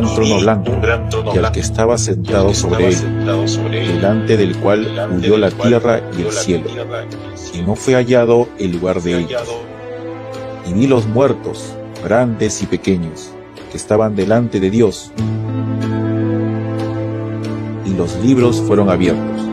[0.00, 0.72] gran trono blanco
[1.32, 2.96] y al que estaba sentado sobre él,
[3.70, 6.68] delante del cual huyó la tierra y el cielo,
[7.52, 9.42] y no fue hallado el lugar de ellos.
[10.66, 13.30] Y vi los muertos, grandes y pequeños,
[13.70, 15.12] que estaban delante de Dios,
[17.86, 19.46] y los libros fueron abiertos.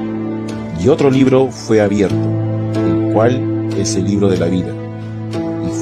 [0.83, 2.15] Y otro libro fue abierto,
[2.73, 4.73] el cual es el libro de la vida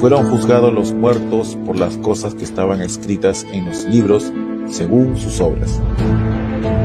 [0.00, 4.32] fueron juzgados los muertos por las cosas que estaban escritas en los libros
[4.70, 5.80] según sus obras.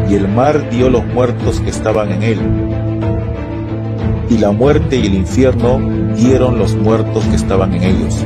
[0.10, 2.40] Y el mar dio los muertos que estaban en él.
[4.30, 5.80] Y la muerte y el infierno
[6.16, 8.26] dieron los muertos que estaban en ellos.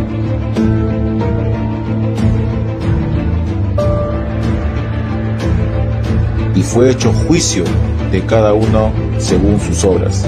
[6.56, 7.64] Y fue hecho juicio
[8.12, 10.28] de cada uno según sus obras.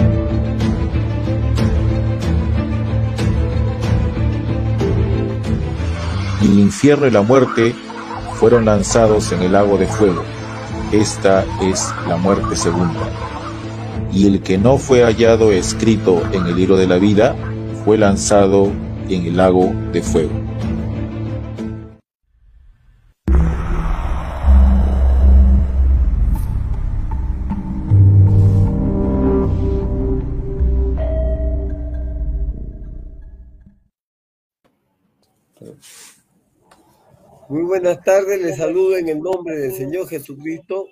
[6.42, 7.76] y el infierno y la muerte
[8.42, 10.24] fueron lanzados en el lago de fuego.
[10.92, 13.08] Esta es la muerte segunda.
[14.12, 17.36] Y el que no fue hallado escrito en el libro de la vida
[17.86, 18.72] fue lanzado
[19.10, 20.51] en el lago de fuego.
[37.82, 40.86] Buenas tardes, les saludo en el nombre del Señor Jesucristo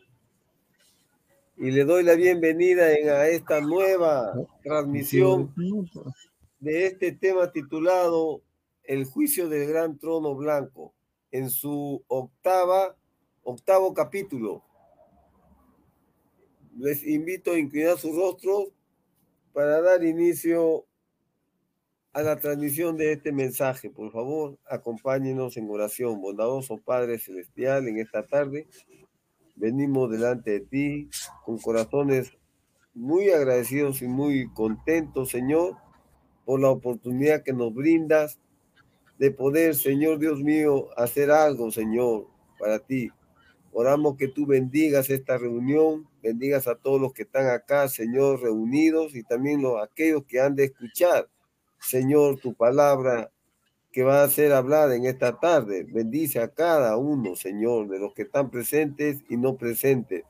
[1.56, 5.54] y le doy la bienvenida a esta nueva transmisión
[6.60, 8.42] de este tema titulado
[8.82, 10.96] El juicio del gran trono blanco
[11.30, 12.96] en su octava,
[13.44, 14.64] octavo capítulo.
[16.76, 18.74] Les invito a inclinar su rostro
[19.54, 20.88] para dar inicio
[22.20, 23.90] a la transmisión de este mensaje.
[23.90, 26.22] Por favor, acompáñenos en oración.
[26.22, 28.68] Bondadoso Padre Celestial, en esta tarde
[29.56, 31.10] venimos delante de ti
[31.46, 32.34] con corazones
[32.94, 35.78] muy agradecidos y muy contentos, Señor,
[36.46, 38.40] por la oportunidad que nos brindas
[39.18, 42.28] de poder, Señor Dios mío, hacer algo, Señor,
[42.58, 43.10] para ti.
[43.72, 49.16] Oramos que tú bendigas esta reunión, bendigas a todos los que están acá, Señor, reunidos
[49.16, 51.30] y también los, aquellos que han de escuchar
[51.80, 53.32] Señor, tu palabra
[53.92, 55.86] que va a ser hablada en esta tarde.
[55.90, 60.24] Bendice a cada uno, Señor, de los que están presentes y no presentes.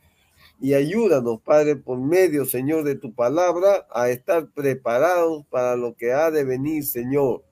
[0.61, 6.13] Y ayúdanos, Padre, por medio, Señor, de tu palabra, a estar preparados para lo que
[6.13, 7.43] ha de venir, Señor.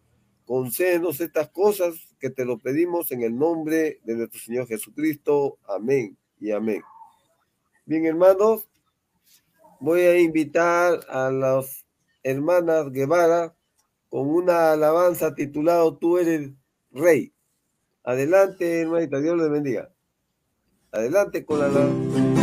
[0.45, 5.57] Concédenos estas cosas que te lo pedimos en el nombre de nuestro Señor Jesucristo.
[5.67, 6.81] Amén y amén.
[7.85, 8.67] Bien, hermanos,
[9.79, 11.85] voy a invitar a las
[12.23, 13.56] hermanas Guevara
[14.09, 16.51] con una alabanza titulado Tú eres
[16.91, 17.33] rey.
[18.03, 19.91] Adelante, hermanita, Dios le bendiga.
[20.91, 22.36] Adelante con la alabanza.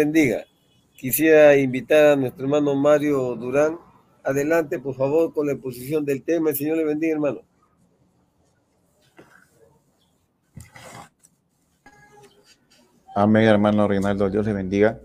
[0.00, 0.46] Bendiga.
[0.96, 3.78] Quisiera invitar a nuestro hermano Mario Durán.
[4.24, 6.50] Adelante, por favor, con la exposición del tema.
[6.50, 7.40] El Señor le bendiga, hermano.
[13.14, 14.30] Amén, hermano Reinaldo.
[14.30, 15.00] Dios le bendiga.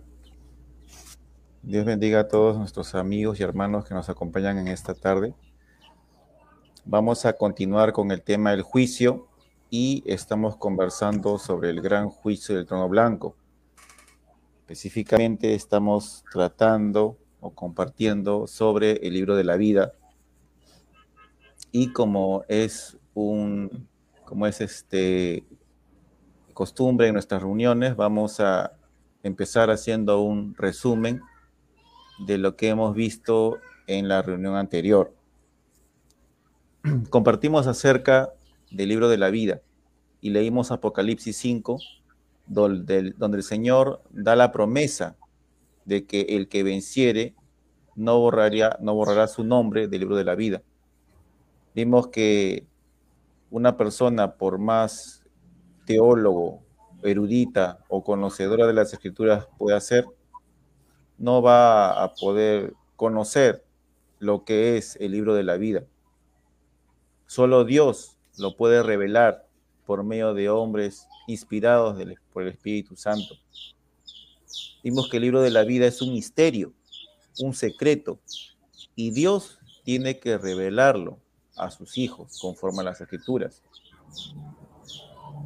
[1.61, 5.33] Dios bendiga a todos nuestros amigos y hermanos que nos acompañan en esta tarde.
[6.85, 9.27] Vamos a continuar con el tema del juicio
[9.69, 13.35] y estamos conversando sobre el gran juicio del trono blanco.
[14.65, 19.93] Específicamente estamos tratando o compartiendo sobre el libro de la vida
[21.71, 23.87] y como es un
[24.23, 25.45] como es este
[26.55, 28.71] costumbre en nuestras reuniones, vamos a
[29.21, 31.21] empezar haciendo un resumen
[32.25, 35.13] de lo que hemos visto en la reunión anterior.
[37.11, 38.33] Compartimos acerca
[38.71, 39.61] del libro de la vida
[40.21, 41.77] y leímos Apocalipsis 5,
[42.47, 45.15] donde, el Señor da la promesa
[45.85, 47.35] de que el que venciere
[47.95, 50.61] no, borraría, no borrará su nombre del libro de la vida.
[51.73, 52.65] Vimos que
[53.49, 55.23] una persona, por más
[55.85, 56.63] teólogo,
[57.03, 60.05] erudita o conocedora de las escrituras pueda ser,
[61.17, 63.63] no va a poder conocer
[64.19, 65.83] lo que es el libro de la vida.
[67.27, 69.47] Solo Dios lo puede revelar
[69.85, 71.97] por medio de hombres inspirados
[72.31, 73.35] por el Espíritu Santo.
[74.83, 76.73] Vimos que el libro de la vida es un misterio,
[77.39, 78.19] un secreto,
[78.95, 81.19] y Dios tiene que revelarlo
[81.57, 83.61] a sus hijos conforme a las escrituras.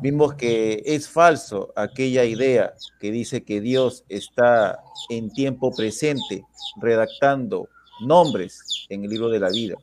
[0.02, 6.46] Vimos que es falso aquella idea que dice que Dios está en tiempo presente
[6.82, 7.68] redactando
[8.06, 9.76] nombres en el libro de la vida.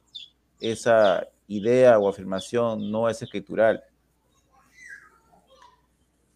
[0.59, 3.83] Esa idea o afirmación no es escritural.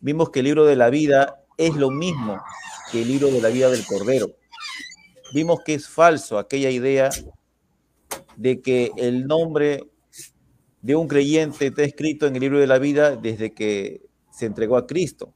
[0.01, 2.41] Vimos que el libro de la vida es lo mismo
[2.91, 4.29] que el libro de la vida del Cordero.
[5.35, 7.11] Vimos que es falso aquella idea
[8.37, 9.91] de que el nombre
[10.81, 14.79] de un creyente está escrito en el libro de la vida desde que se entregó
[14.79, 15.33] a Cristo,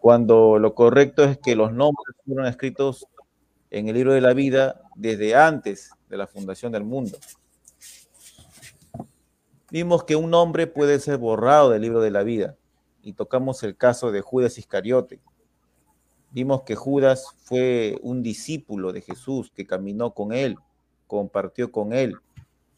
[0.00, 3.06] cuando lo correcto es que los nombres fueron escritos
[3.70, 7.16] en el libro de la vida desde antes de la fundación del mundo.
[9.70, 12.56] Vimos que un nombre puede ser borrado del libro de la vida
[13.06, 15.20] y tocamos el caso de Judas Iscariote.
[16.32, 20.56] Vimos que Judas fue un discípulo de Jesús que caminó con él,
[21.06, 22.16] compartió con él,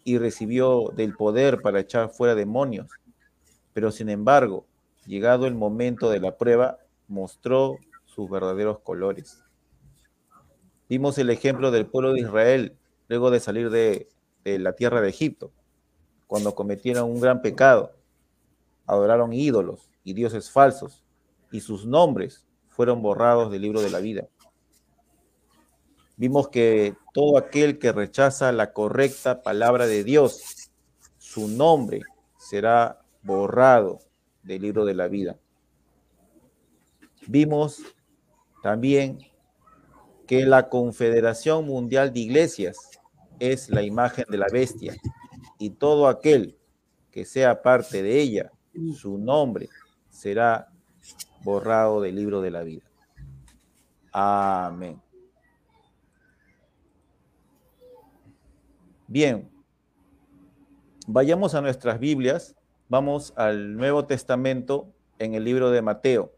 [0.04, 2.88] y recibió del poder para echar fuera demonios.
[3.72, 4.66] Pero sin embargo,
[5.06, 9.42] llegado el momento de la prueba, mostró sus verdaderos colores.
[10.90, 12.76] Vimos el ejemplo del pueblo de Israel
[13.08, 14.10] luego de salir de,
[14.44, 15.52] de la tierra de Egipto,
[16.26, 17.94] cuando cometieron un gran pecado,
[18.84, 21.04] adoraron ídolos y dioses falsos,
[21.52, 24.26] y sus nombres fueron borrados del libro de la vida.
[26.16, 30.70] Vimos que todo aquel que rechaza la correcta palabra de Dios,
[31.18, 32.00] su nombre
[32.38, 33.98] será borrado
[34.42, 35.38] del libro de la vida.
[37.26, 37.82] Vimos
[38.62, 39.18] también
[40.26, 42.78] que la Confederación Mundial de Iglesias
[43.38, 44.96] es la imagen de la bestia
[45.58, 46.56] y todo aquel
[47.10, 48.52] que sea parte de ella,
[48.96, 49.68] su nombre
[50.18, 50.68] será
[51.44, 52.82] borrado del libro de la vida.
[54.10, 55.00] Amén.
[59.06, 59.48] Bien,
[61.06, 62.56] vayamos a nuestras Biblias,
[62.88, 66.32] vamos al Nuevo Testamento en el libro de Mateo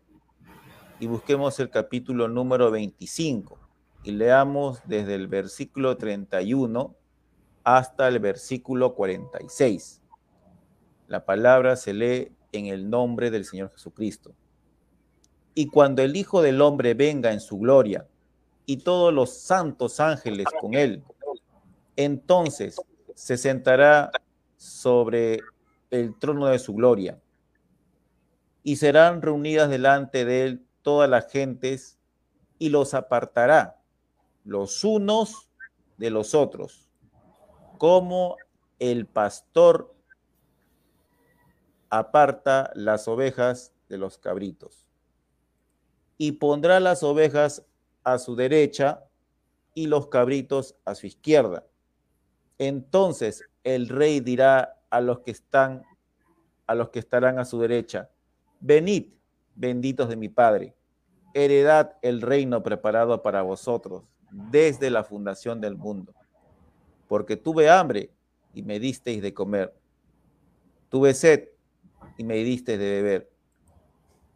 [0.99, 3.59] y busquemos el capítulo número 25
[4.05, 6.95] y leamos desde el versículo 31
[7.65, 10.03] hasta el versículo 46.
[11.09, 14.35] La palabra se lee en el nombre del Señor Jesucristo.
[15.55, 18.07] Y cuando el Hijo del Hombre venga en su gloria
[18.67, 21.03] y todos los santos ángeles con él,
[21.97, 22.81] entonces
[23.15, 24.11] se sentará
[24.57, 25.41] sobre
[25.91, 27.21] el trono de su gloria
[28.63, 31.99] y serán reunidas delante de él todas las gentes
[32.59, 33.81] y los apartará
[34.45, 35.49] los unos
[35.99, 36.89] de los otros,
[37.79, 38.37] como
[38.79, 39.95] el pastor
[41.91, 44.87] aparta las ovejas de los cabritos.
[46.17, 47.67] Y pondrá las ovejas
[48.05, 49.05] a su derecha
[49.75, 51.67] y los cabritos a su izquierda.
[52.59, 55.83] Entonces el rey dirá a los que están,
[56.67, 58.11] a los que estarán a su derecha,
[58.61, 59.09] venid,
[59.55, 60.75] benditos de mi Padre,
[61.35, 66.15] heredad el reino preparado para vosotros desde la fundación del mundo.
[67.09, 68.11] Porque tuve hambre
[68.55, 69.75] y me disteis de comer.
[70.89, 71.49] Tuve sed
[72.21, 73.33] y me disteis de beber.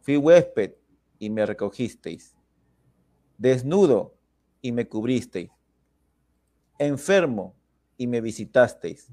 [0.01, 0.73] Fui huésped
[1.19, 2.35] y me recogisteis,
[3.37, 4.15] desnudo
[4.59, 5.51] y me cubristeis,
[6.79, 7.53] enfermo
[7.95, 9.11] y me visitasteis,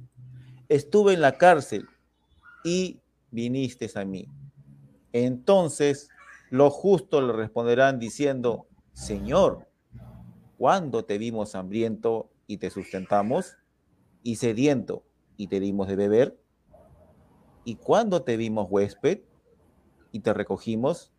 [0.71, 1.87] estuve en la cárcel
[2.65, 2.99] y
[3.31, 4.27] vinisteis a mí.
[5.13, 6.09] Entonces
[6.49, 9.69] los justos le responderán diciendo, Señor,
[10.57, 13.55] ¿cuándo te vimos hambriento y te sustentamos?
[14.23, 15.05] ¿Y sediento
[15.37, 16.42] y te dimos de beber?
[17.65, 19.21] ¿Y cuándo te vimos huésped
[20.11, 21.13] y te recogimos?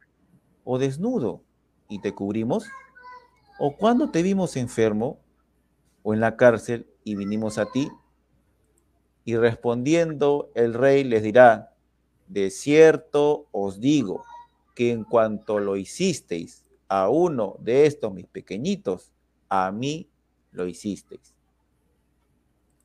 [0.66, 1.42] ¿O desnudo
[1.88, 2.66] y te cubrimos?
[3.60, 5.20] ¿O cuándo te vimos enfermo
[6.04, 7.90] o en la cárcel y vinimos a ti?
[9.26, 11.74] Y respondiendo el rey les dirá,
[12.28, 14.24] de cierto os digo
[14.76, 19.12] que en cuanto lo hicisteis a uno de estos mis pequeñitos,
[19.50, 20.10] a mí
[20.52, 21.34] lo hicisteis.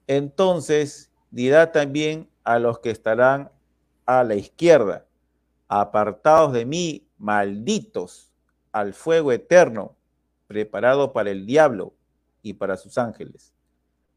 [0.06, 3.52] Entonces dirá también a los que estarán
[4.06, 5.06] a la izquierda,
[5.68, 8.32] apartados de mí, malditos,
[8.72, 9.98] al fuego eterno,
[10.46, 11.92] preparado para el diablo
[12.40, 13.52] y para sus ángeles.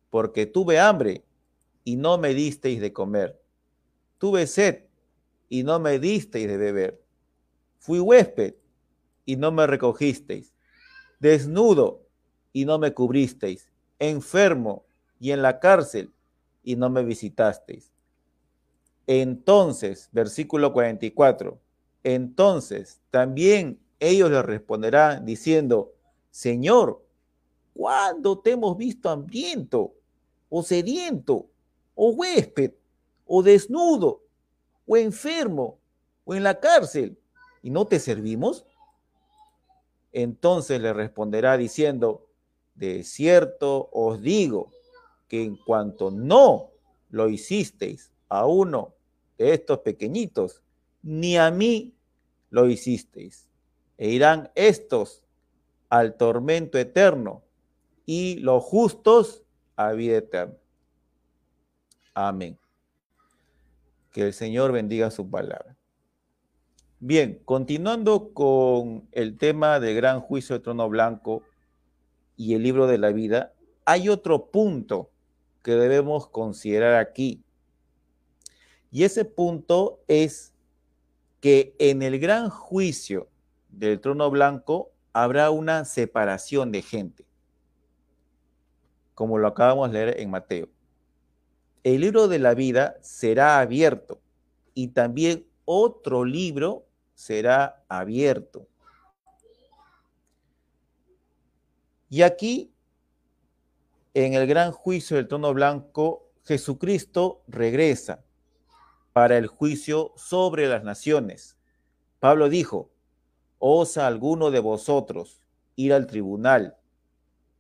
[0.10, 1.26] Porque tuve hambre
[1.84, 3.38] y no me disteis de comer.
[4.18, 4.86] Tuve sed
[5.50, 7.04] y no me disteis de beber.
[7.80, 8.56] Fui huésped
[9.26, 10.54] y no me recogisteis.
[11.20, 12.08] Desnudo
[12.54, 13.70] y no me cubristeis.
[14.00, 14.86] Enfermo
[15.20, 16.14] y en la cárcel
[16.64, 17.91] y no me visitasteis.
[19.08, 21.60] Entonces, versículo 44,
[22.04, 25.94] entonces también ellos le responderán diciendo,
[26.30, 27.04] Señor,
[27.74, 29.94] ¿cuándo te hemos visto hambriento
[30.50, 31.48] o sediento
[31.96, 32.72] o huésped
[33.26, 34.24] o desnudo
[34.88, 35.80] o enfermo
[36.26, 37.18] o en la cárcel
[37.62, 38.66] y no te servimos?
[40.12, 42.28] Entonces le responderá diciendo,
[42.76, 44.72] de cierto os digo
[45.28, 46.72] que en cuanto no
[47.10, 48.96] lo hicisteis a uno
[49.38, 50.64] de estos pequeñitos,
[51.04, 51.94] ni a mí
[52.50, 53.50] lo hicisteis.
[53.98, 55.22] E irán estos
[55.90, 57.44] al tormento eterno
[58.06, 59.44] y los justos
[59.76, 60.56] a vida eterna.
[62.14, 62.58] Amén.
[64.14, 65.76] Que el Señor bendiga su palabra.
[67.02, 71.44] Bien, continuando con el tema del gran juicio de trono blanco
[72.38, 73.52] y el libro de la vida,
[73.84, 75.10] hay otro punto
[75.64, 77.44] que debemos considerar aquí.
[78.92, 80.54] Y ese punto es
[81.40, 83.30] que en el gran juicio
[83.70, 87.26] del trono blanco habrá una separación de gente,
[89.16, 90.70] como lo acabamos de leer en Mateo.
[91.84, 94.20] El libro de la vida será abierto
[94.74, 98.68] y también otro libro será abierto.
[102.10, 102.74] Y aquí
[104.14, 108.22] en el gran juicio del trono blanco, Jesucristo regresa
[109.14, 111.58] para el juicio sobre las naciones.
[112.20, 112.92] Pablo dijo,
[113.60, 115.42] ¿osa alguno de vosotros
[115.76, 116.78] ir al tribunal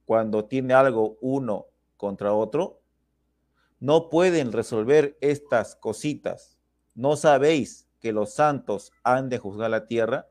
[0.05, 1.67] cuando tiene algo uno
[1.97, 2.81] contra otro?
[3.79, 6.57] No pueden resolver estas cositas.
[6.93, 10.27] ¿No sabéis que los santos han de juzgar la tierra?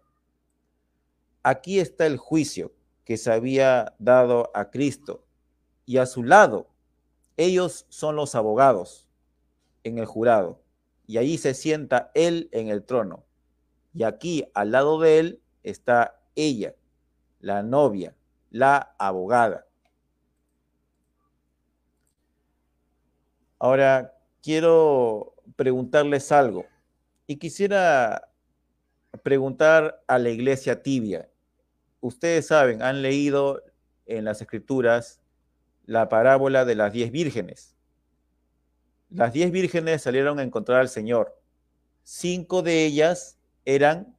[1.42, 2.72] Aquí está el juicio
[3.04, 5.24] que se había dado a Cristo
[5.86, 6.68] y a su lado,
[7.36, 9.08] ellos son los abogados
[9.82, 10.62] en el jurado,
[11.10, 13.24] y allí se sienta él en el trono.
[13.92, 16.76] Y aquí al lado de él está ella,
[17.40, 18.14] la novia,
[18.50, 19.66] la abogada.
[23.58, 26.64] Ahora, quiero preguntarles algo
[27.26, 28.30] y quisiera
[29.24, 31.28] preguntar a la iglesia tibia.
[31.98, 33.60] Ustedes saben, han leído
[34.06, 35.20] en las escrituras
[35.86, 37.74] la parábola de las diez vírgenes.
[39.10, 41.36] Las diez vírgenes salieron a encontrar al Señor.
[42.04, 44.16] Cinco de ellas eran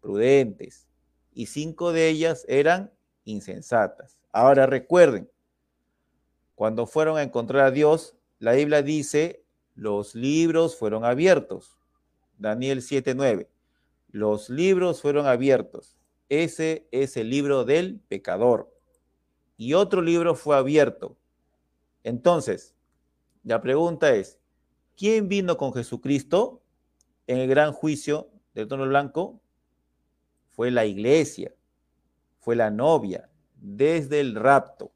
[0.00, 0.86] prudentes
[1.32, 2.92] y cinco de ellas eran
[3.24, 4.18] insensatas.
[4.32, 5.30] Ahora recuerden,
[6.54, 11.76] cuando fueron a encontrar a Dios, la Biblia dice, los libros fueron abiertos.
[12.38, 13.48] Daniel 7:9.
[14.10, 15.96] Los libros fueron abiertos.
[16.28, 18.72] Ese es el libro del pecador
[19.56, 21.16] y otro libro fue abierto.
[22.02, 22.73] Entonces,
[23.44, 24.38] la pregunta es,
[24.96, 26.62] ¿quién vino con Jesucristo
[27.26, 29.40] en el gran juicio del trono blanco?
[30.50, 31.54] Fue la iglesia,
[32.38, 34.92] fue la novia, desde el rapto.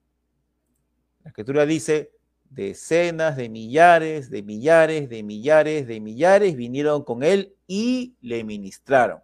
[1.24, 2.12] La escritura dice,
[2.48, 9.20] decenas de millares, de millares, de millares, de millares vinieron con él y le ministraron.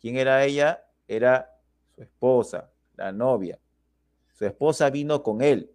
[0.00, 0.84] ¿Quién era ella?
[1.08, 1.50] Era
[1.96, 3.58] su esposa, la novia.
[4.34, 5.72] Su esposa vino con él.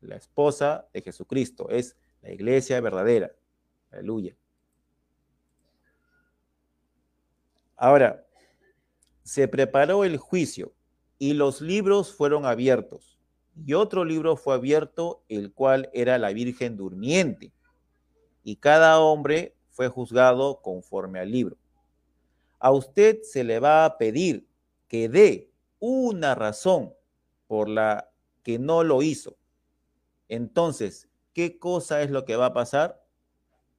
[0.00, 3.32] La esposa de Jesucristo es la iglesia verdadera.
[3.90, 4.36] Aleluya.
[7.76, 8.26] Ahora,
[9.22, 10.72] se preparó el juicio
[11.18, 13.18] y los libros fueron abiertos.
[13.64, 17.52] Y otro libro fue abierto, el cual era la Virgen durmiente.
[18.42, 21.56] Y cada hombre fue juzgado conforme al libro.
[22.58, 24.46] A usted se le va a pedir
[24.88, 26.94] que dé una razón
[27.46, 28.10] por la
[28.42, 29.36] que no lo hizo.
[30.28, 31.07] Entonces,
[31.38, 33.00] ¿qué cosa es lo que va a pasar?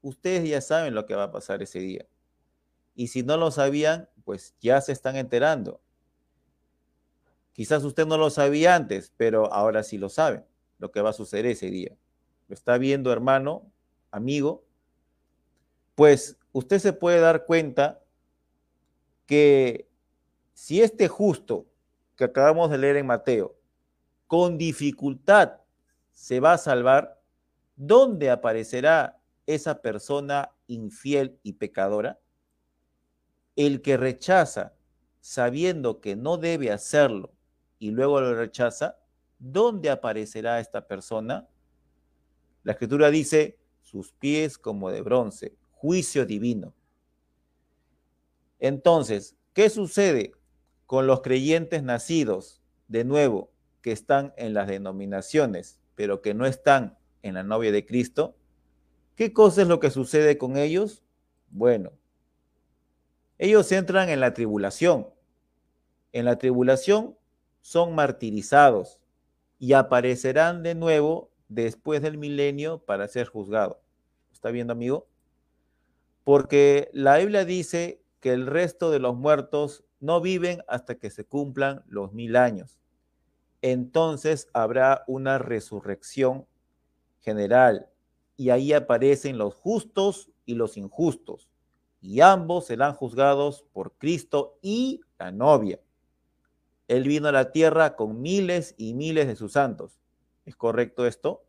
[0.02, 2.08] Ustedes ya saben lo que va a pasar ese día.
[2.96, 5.82] Y si no lo sabían, pues ya se están enterando.
[7.52, 10.46] Quizás usted no lo sabía antes, pero ahora sí lo saben,
[10.78, 11.98] lo que va a suceder ese día.
[12.48, 13.70] ¿Lo está viendo, hermano,
[14.10, 14.64] amigo?
[15.96, 18.02] Pues usted se puede dar cuenta
[19.26, 19.90] que
[20.54, 21.66] si este justo
[22.16, 23.58] que acabamos de leer en Mateo,
[24.28, 25.60] con dificultad
[26.14, 27.19] se va a salvar,
[27.80, 32.20] ¿dónde aparecerá esa persona infiel y pecadora?
[33.56, 34.76] El que rechaza
[35.22, 37.34] sabiendo que no debe hacerlo
[37.80, 39.00] y luego lo rechaza,
[39.40, 41.48] ¿dónde aparecerá esta persona?
[42.64, 46.76] La escritura dice, sus pies como de bronce, juicio divino.
[48.60, 50.34] Entonces, ¿qué sucede
[50.86, 56.99] con los creyentes nacidos de nuevo que están en las denominaciones, pero que no están
[57.22, 58.36] en la novia de Cristo?
[59.16, 61.04] ¿Qué cosa es lo que sucede con ellos?
[61.50, 61.92] Bueno,
[63.38, 65.08] ellos entran en la tribulación.
[66.12, 67.18] En la tribulación
[67.62, 69.00] son martirizados
[69.60, 73.78] y aparecerán de nuevo después del milenio para ser juzgados.
[74.32, 75.08] ¿Está viendo, amigo?
[76.24, 81.26] Porque la Biblia dice que el resto de los muertos no viven hasta que se
[81.26, 82.80] cumplan los mil años.
[83.62, 86.46] Entonces habrá una resurrección
[87.22, 87.90] general
[88.38, 91.50] y ahí aparecen los justos y los injustos
[92.02, 95.80] y ambos serán juzgados por Cristo y la novia.
[96.88, 100.00] Él vino a la tierra con miles y miles de sus santos.
[100.46, 101.44] ¿Es correcto esto?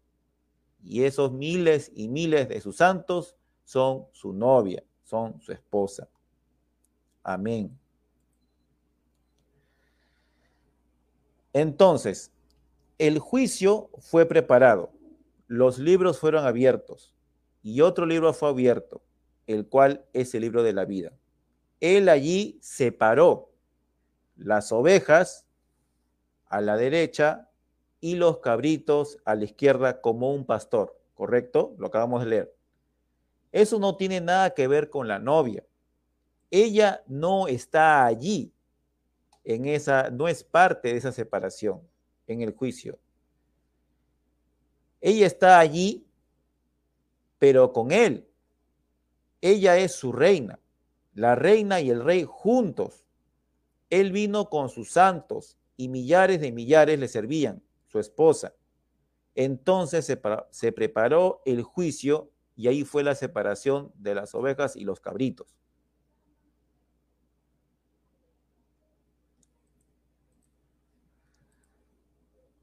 [0.83, 6.09] Y esos miles y miles de sus santos son su novia, son su esposa.
[7.23, 7.79] Amén.
[11.53, 12.33] Entonces,
[12.99, 14.93] el juicio fue preparado,
[15.51, 17.13] los libros fueron abiertos
[17.61, 19.03] y otro libro fue abierto,
[19.49, 21.13] el cual es el libro de la vida.
[21.81, 23.51] Él allí separó
[24.37, 25.49] las ovejas
[26.47, 27.51] a la derecha
[28.01, 31.75] y los cabritos a la izquierda como un pastor, ¿correcto?
[31.79, 32.55] Lo acabamos de leer.
[33.51, 35.67] Eso no tiene nada que ver con la novia.
[36.49, 38.53] Ella no está allí
[39.43, 41.81] en esa, no es parte de esa separación
[42.29, 43.01] en el juicio.
[45.01, 46.07] Ella está allí,
[47.39, 48.29] pero con él.
[49.41, 50.59] Ella es su reina,
[51.15, 53.05] la reina y el rey juntos.
[53.89, 58.55] Él vino con sus santos y millares de millares le servían, su esposa.
[59.35, 65.01] Entonces se, preparó el juicio y ahí fue la separación de las ovejas y los
[65.01, 65.57] cabritos.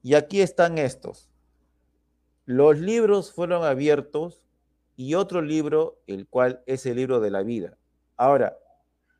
[0.02, 1.27] Y aquí están estos.
[2.48, 4.42] Los libros fueron abiertos
[4.96, 7.76] y otro libro, el cual es el libro de la vida.
[8.16, 8.56] Ahora,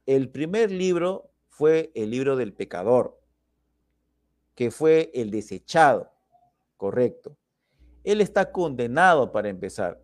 [0.07, 3.21] el primer libro fue el libro del pecador,
[4.55, 6.11] que fue el desechado,
[6.79, 7.37] correcto.
[8.03, 10.03] Él está condenado para empezar.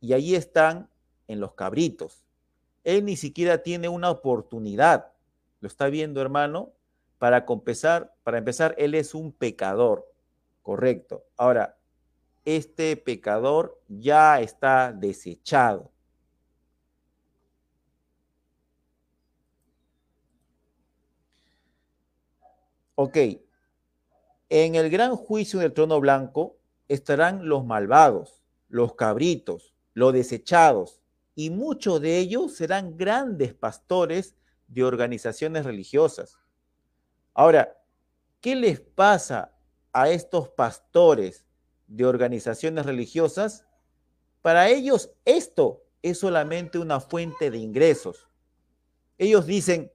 [0.00, 0.90] Y ahí están
[1.28, 2.24] en los cabritos.
[2.82, 5.12] Él ni siquiera tiene una oportunidad.
[5.60, 6.72] ¿Lo está viendo, hermano?
[7.18, 10.12] Para empezar, para empezar, él es un pecador,
[10.62, 11.24] correcto.
[11.36, 11.77] Ahora,
[12.56, 15.92] este pecador ya está desechado.
[22.94, 23.16] Ok,
[24.48, 26.56] en el gran juicio del trono blanco
[26.88, 31.02] estarán los malvados, los cabritos, los desechados,
[31.34, 34.36] y muchos de ellos serán grandes pastores
[34.68, 36.38] de organizaciones religiosas.
[37.34, 37.78] Ahora,
[38.40, 39.52] ¿qué les pasa
[39.92, 41.44] a estos pastores
[41.88, 43.66] de organizaciones religiosas?
[44.42, 48.28] Para ellos esto es solamente una fuente de ingresos.
[49.16, 49.90] Ellos dicen,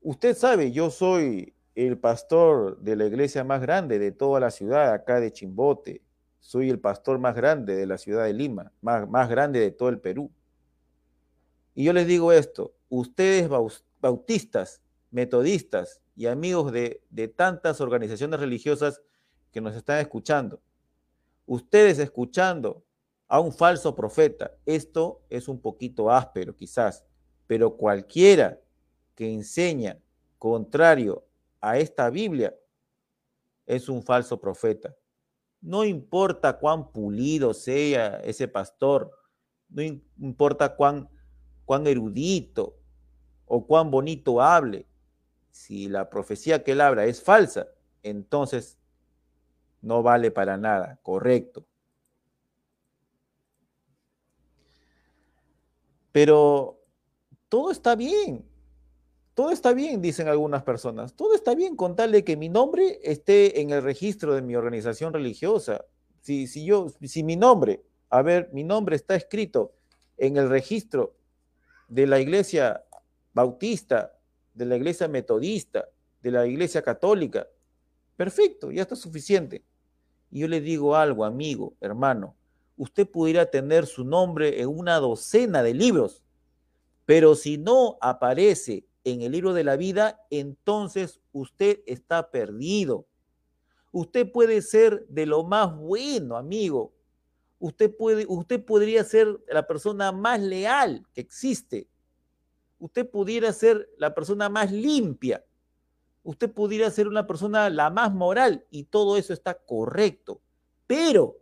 [0.00, 4.92] usted sabe, yo soy el pastor de la iglesia más grande de toda la ciudad,
[4.92, 6.02] acá de Chimbote.
[6.38, 9.98] Soy el pastor más grande de la ciudad de Lima, más, grande de todo el
[9.98, 10.30] Perú.
[11.74, 13.48] Y yo les digo esto, ustedes
[14.00, 19.00] bautistas, metodistas y amigos de tantas organizaciones religiosas
[19.50, 20.60] que nos están escuchando,
[21.46, 22.84] ustedes escuchando
[23.28, 27.04] a un falso profeta, esto es un poquito áspero quizás,
[27.46, 28.60] pero cualquiera
[29.14, 29.98] que enseña
[30.38, 31.26] contrario
[31.60, 32.54] a esta Biblia,
[33.66, 34.94] es un falso profeta.
[35.60, 39.10] No importa cuán pulido sea ese pastor,
[39.70, 41.08] no importa cuán,
[41.64, 42.76] cuán erudito
[43.46, 44.86] o cuán bonito hable,
[45.50, 47.68] si la profecía que él habla es falsa,
[48.02, 48.78] entonces
[49.84, 51.66] no vale para nada, correcto.
[56.10, 56.80] Pero
[57.48, 58.48] todo está bien,
[59.34, 61.14] todo está bien, dicen algunas personas.
[61.14, 64.56] Todo está bien con tal de que mi nombre esté en el registro de mi
[64.56, 65.84] organización religiosa.
[66.20, 69.72] Si, si yo, si mi nombre, a ver, mi nombre está escrito
[70.16, 71.14] en el registro
[71.88, 72.84] de la iglesia
[73.32, 74.16] bautista,
[74.54, 75.88] de la iglesia metodista,
[76.22, 77.48] de la iglesia católica,
[78.16, 79.64] perfecto, ya está suficiente.
[80.34, 82.34] Yo le digo algo, amigo, hermano,
[82.76, 86.24] usted pudiera tener su nombre en una docena de libros,
[87.06, 93.06] pero si no aparece en el libro de la vida, entonces usted está perdido.
[93.92, 96.92] Usted puede ser de lo más bueno, amigo.
[97.60, 101.86] Usted, puede, usted podría ser la persona más leal que existe.
[102.80, 105.44] Usted pudiera ser la persona más limpia.
[106.24, 110.40] Usted pudiera ser una persona la más moral y todo eso está correcto.
[110.86, 111.38] Pero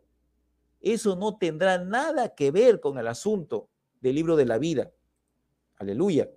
[0.80, 3.68] eso no tendrá nada que ver con el asunto
[4.00, 4.90] del libro de la vida.
[5.76, 6.28] Aleluya.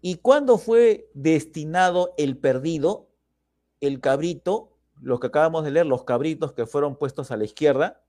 [0.00, 3.08] ¿Y cuándo fue destinado el perdido,
[3.80, 8.02] el cabrito, los que acabamos de leer, los cabritos que fueron puestos a la izquierda?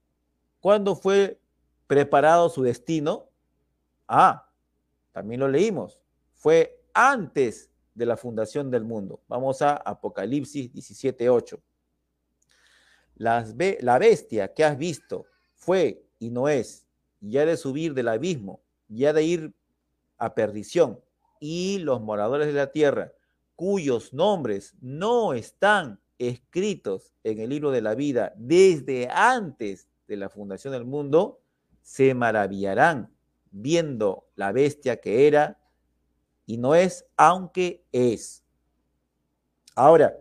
[0.59, 1.39] ¿Cuándo fue
[1.87, 3.29] preparado su destino?
[4.07, 4.48] Ah,
[5.19, 5.99] también lo leímos.
[6.33, 9.21] Fue antes de la fundación del mundo.
[9.27, 11.61] Vamos a Apocalipsis 17:8.
[13.15, 16.87] La bestia que has visto fue y no es,
[17.19, 19.53] y ha de subir del abismo, y ha de ir
[20.17, 21.01] a perdición
[21.41, 23.11] y los moradores de la tierra,
[23.57, 30.29] cuyos nombres no están escritos en el libro de la vida desde antes de la
[30.29, 31.41] fundación del mundo,
[31.81, 33.13] se maravillarán
[33.51, 35.59] viendo la bestia que era
[36.45, 38.43] y no es, aunque es.
[39.75, 40.15] Ahora,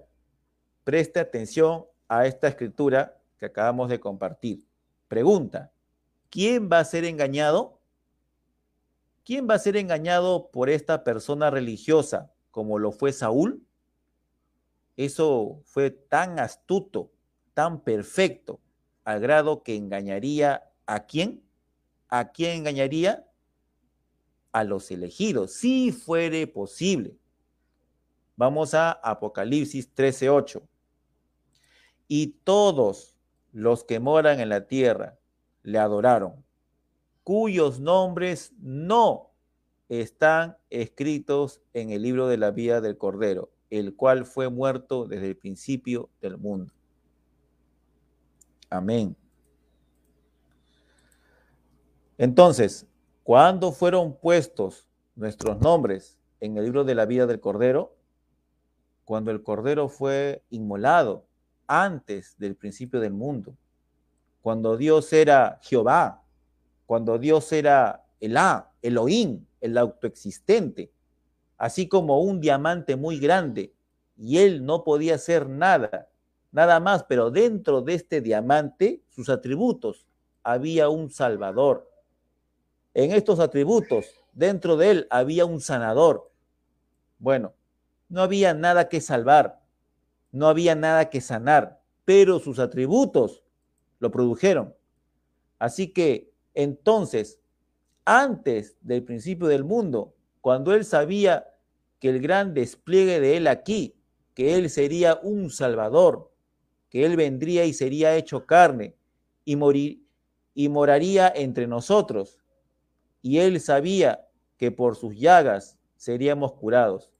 [0.84, 4.66] preste atención a esta escritura que acabamos de compartir.
[5.08, 5.72] Pregunta,
[6.30, 7.80] ¿quién va a ser engañado?
[9.24, 13.62] ¿Quién va a ser engañado por esta persona religiosa como lo fue Saúl?
[14.96, 17.10] Eso fue tan astuto,
[17.54, 18.60] tan perfecto,
[19.04, 21.47] al grado que engañaría a quién?
[22.08, 23.26] ¿A quién engañaría?
[24.52, 27.16] A los elegidos, si fuere posible.
[28.36, 30.62] Vamos a Apocalipsis 13:8.
[32.06, 33.14] Y todos
[33.52, 35.18] los que moran en la tierra
[35.62, 36.44] le adoraron
[37.28, 39.32] cuyos nombres no
[39.90, 45.28] están escritos en el libro de la vida del Cordero, el cual fue muerto desde
[45.28, 46.72] el principio del mundo.
[48.70, 49.14] Amén.
[52.18, 52.84] Entonces,
[53.22, 57.94] ¿cuándo fueron puestos nuestros nombres en el libro de la vida del Cordero?
[59.04, 61.24] Cuando el Cordero fue inmolado
[61.68, 63.56] antes del principio del mundo.
[64.42, 66.24] Cuando Dios era Jehová,
[66.86, 70.90] cuando Dios era el A, Elohim, el autoexistente,
[71.56, 73.72] así como un diamante muy grande,
[74.16, 76.08] y él no podía hacer nada,
[76.50, 80.08] nada más, pero dentro de este diamante, sus atributos,
[80.42, 81.87] había un salvador.
[82.94, 86.30] En estos atributos, dentro de él había un sanador.
[87.18, 87.54] Bueno,
[88.08, 89.60] no había nada que salvar,
[90.32, 93.42] no había nada que sanar, pero sus atributos
[93.98, 94.74] lo produjeron.
[95.58, 97.40] Así que entonces,
[98.04, 101.54] antes del principio del mundo, cuando él sabía
[102.00, 103.94] que el gran despliegue de él aquí,
[104.34, 106.32] que él sería un salvador,
[106.88, 108.94] que él vendría y sería hecho carne
[109.44, 110.02] y morir
[110.54, 112.37] y moraría entre nosotros,
[113.22, 117.10] y él sabía que por sus llagas seríamos curados.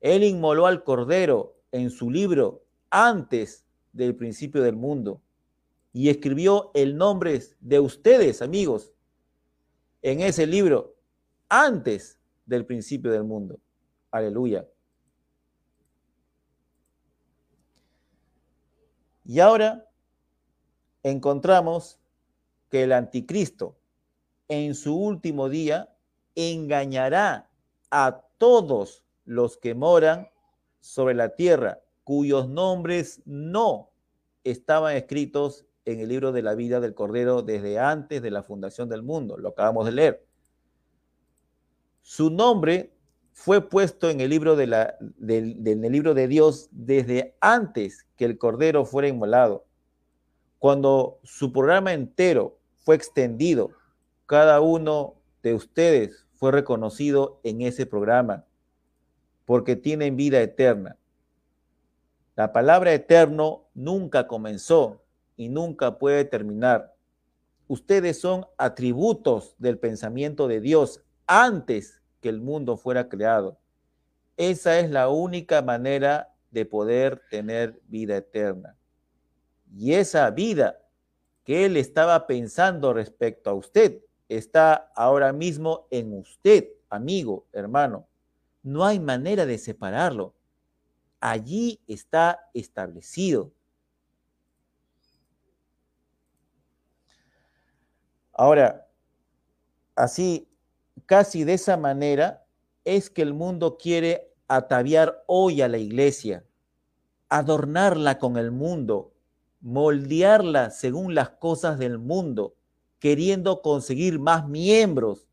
[0.00, 5.22] Él inmoló al cordero en su libro antes del principio del mundo
[5.92, 8.92] y escribió el nombre de ustedes, amigos,
[10.02, 10.94] en ese libro
[11.48, 13.58] antes del principio del mundo.
[14.10, 14.66] Aleluya.
[19.24, 19.88] Y ahora
[21.02, 21.98] encontramos
[22.70, 23.75] que el anticristo
[24.48, 25.94] en su último día
[26.34, 27.50] engañará
[27.90, 30.28] a todos los que moran
[30.80, 33.90] sobre la tierra, cuyos nombres no
[34.44, 38.88] estaban escritos en el libro de la vida del Cordero desde antes de la fundación
[38.88, 39.36] del mundo.
[39.36, 40.26] Lo acabamos de leer.
[42.02, 42.92] Su nombre
[43.32, 49.66] fue puesto en el libro de, Dios desde antes que el Cordero fuera inmolado.
[50.58, 53.72] Cuando su programa entero fue extendido,
[54.26, 58.44] cada uno de ustedes fue reconocido en ese programa
[59.44, 60.96] porque tienen vida eterna.
[62.34, 65.02] La palabra eterno nunca comenzó
[65.36, 66.94] y nunca puede terminar.
[67.68, 73.58] Ustedes son atributos del pensamiento de Dios antes que el mundo fuera creado.
[74.36, 78.76] Esa es la única manera de poder tener vida eterna.
[79.74, 80.80] Y esa vida
[81.44, 88.06] que Él estaba pensando respecto a usted está ahora mismo en usted, amigo, hermano.
[88.62, 90.34] No hay manera de separarlo.
[91.20, 93.52] Allí está establecido.
[98.32, 98.86] Ahora,
[99.94, 100.48] así,
[101.06, 102.44] casi de esa manera,
[102.84, 106.44] es que el mundo quiere ataviar hoy a la iglesia,
[107.28, 109.14] adornarla con el mundo,
[109.60, 112.55] moldearla según las cosas del mundo,
[112.98, 115.26] queriendo conseguir más miembros,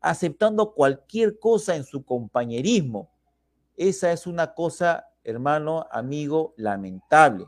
[0.00, 3.10] aceptando cualquier cosa en su compañerismo.
[3.76, 7.46] Esa es una cosa, hermano, amigo, lamentable.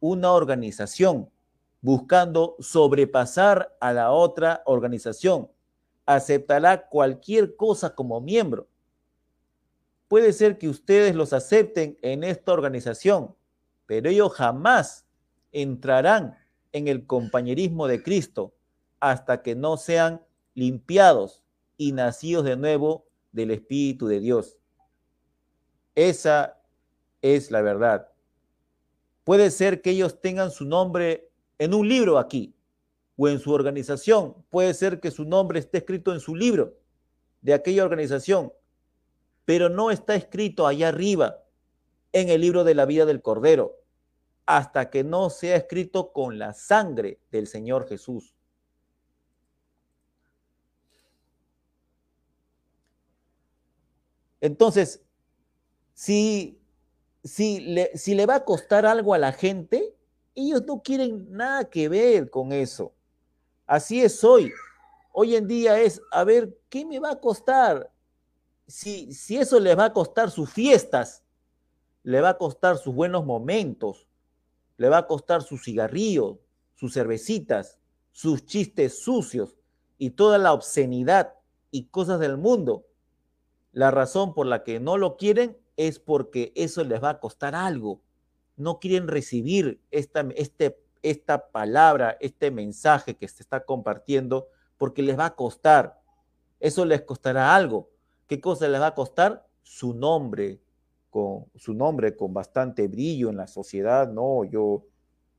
[0.00, 1.30] Una organización
[1.80, 5.50] buscando sobrepasar a la otra organización.
[6.06, 8.68] Aceptará cualquier cosa como miembro.
[10.08, 13.34] Puede ser que ustedes los acepten en esta organización,
[13.86, 15.06] pero ellos jamás
[15.52, 16.36] entrarán
[16.72, 18.52] en el compañerismo de Cristo
[19.00, 20.22] hasta que no sean
[20.54, 21.42] limpiados
[21.76, 24.58] y nacidos de nuevo del Espíritu de Dios.
[25.94, 26.60] Esa
[27.22, 28.08] es la verdad.
[29.24, 32.54] Puede ser que ellos tengan su nombre en un libro aquí
[33.16, 34.34] o en su organización.
[34.50, 36.76] Puede ser que su nombre esté escrito en su libro
[37.40, 38.52] de aquella organización,
[39.44, 41.42] pero no está escrito allá arriba
[42.12, 43.80] en el libro de la vida del Cordero,
[44.46, 48.33] hasta que no sea escrito con la sangre del Señor Jesús.
[54.44, 55.02] Entonces,
[55.94, 56.60] si,
[57.22, 59.96] si, le, si le va a costar algo a la gente,
[60.34, 62.92] ellos no quieren nada que ver con eso.
[63.66, 64.52] Así es hoy.
[65.12, 67.90] Hoy en día es, a ver, ¿qué me va a costar?
[68.66, 71.24] Si, si eso les va a costar sus fiestas,
[72.02, 74.06] le va a costar sus buenos momentos,
[74.76, 76.36] le va a costar sus cigarrillos,
[76.74, 77.78] sus cervecitas,
[78.12, 79.56] sus chistes sucios
[79.96, 81.32] y toda la obscenidad
[81.70, 82.84] y cosas del mundo.
[83.74, 87.54] La razón por la que no lo quieren es porque eso les va a costar
[87.54, 88.00] algo
[88.56, 95.18] no quieren recibir esta, este, esta palabra, este mensaje que se está compartiendo, porque les
[95.18, 96.00] va a costar.
[96.60, 97.90] Eso les costará algo.
[98.26, 99.46] ¿Qué cosa les va a costar?
[99.62, 100.60] Su nombre,
[101.10, 104.08] con su nombre con bastante brillo en la sociedad.
[104.08, 104.84] No, yo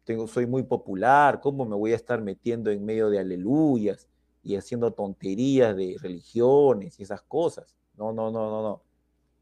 [0.04, 1.40] tengo, soy muy popular.
[1.42, 4.08] ¿Cómo me voy a estar metiendo en medio de aleluyas
[4.44, 7.76] y haciendo tonterías de religiones y esas cosas?
[7.98, 8.82] No, no, no, no, no.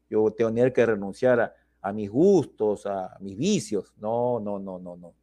[0.08, 3.94] Yo tengo que renunciar a, a mis gustos, a mis vicios.
[3.98, 5.14] No, no, no, no, no.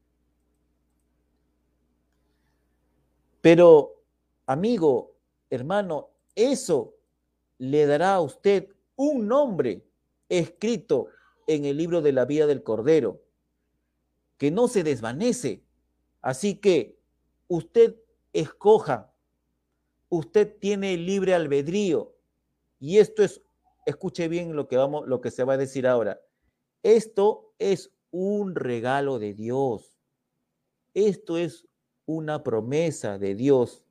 [3.42, 4.04] Pero,
[4.46, 5.16] amigo,
[5.50, 6.94] hermano, eso
[7.58, 9.84] le dará a usted un nombre
[10.30, 11.08] escrito
[11.48, 13.22] en el libro de la vida del Cordero,
[14.38, 15.64] que no se desvanece.
[16.22, 17.00] Así que
[17.48, 17.96] usted
[18.32, 19.12] escoja,
[20.10, 22.11] usted tiene libre albedrío.
[22.82, 23.42] Y esto es,
[23.86, 26.20] escuche bien lo que, vamos, lo que se va a decir ahora.
[26.82, 30.00] Esto es un regalo de Dios.
[30.96, 31.68] Esto es
[32.08, 33.86] una promesa de Dios.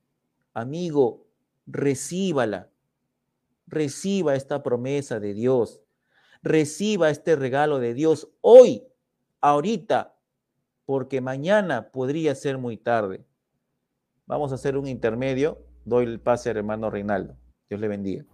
[0.53, 1.25] Amigo,
[1.65, 2.69] recíbala.
[3.65, 5.81] Reciba esta promesa de Dios.
[6.43, 8.83] Reciba este regalo de Dios hoy,
[9.39, 10.17] ahorita,
[10.85, 13.25] porque mañana podría ser muy tarde.
[14.25, 15.59] Vamos a hacer un intermedio.
[15.85, 17.37] Doy el pase al hermano Reinaldo.
[17.69, 18.25] Dios le bendiga.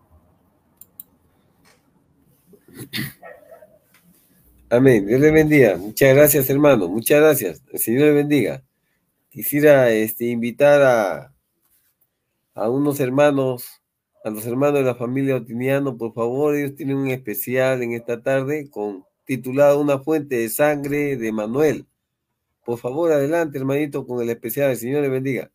[4.70, 5.08] Amén.
[5.08, 5.78] Dios le bendiga.
[5.78, 6.90] Muchas gracias, hermano.
[6.90, 7.64] Muchas gracias.
[7.72, 8.64] El Señor le bendiga.
[9.30, 11.34] Quisiera este, invitar a,
[12.54, 13.82] a unos hermanos,
[14.26, 16.56] a los hermanos de la familia Otiniano, por favor.
[16.56, 21.88] Ellos tienen un especial en esta tarde con titulado Una fuente de sangre de Manuel.
[22.66, 24.72] Por favor, adelante, hermanito, con el especial.
[24.72, 25.52] El Señor le bendiga.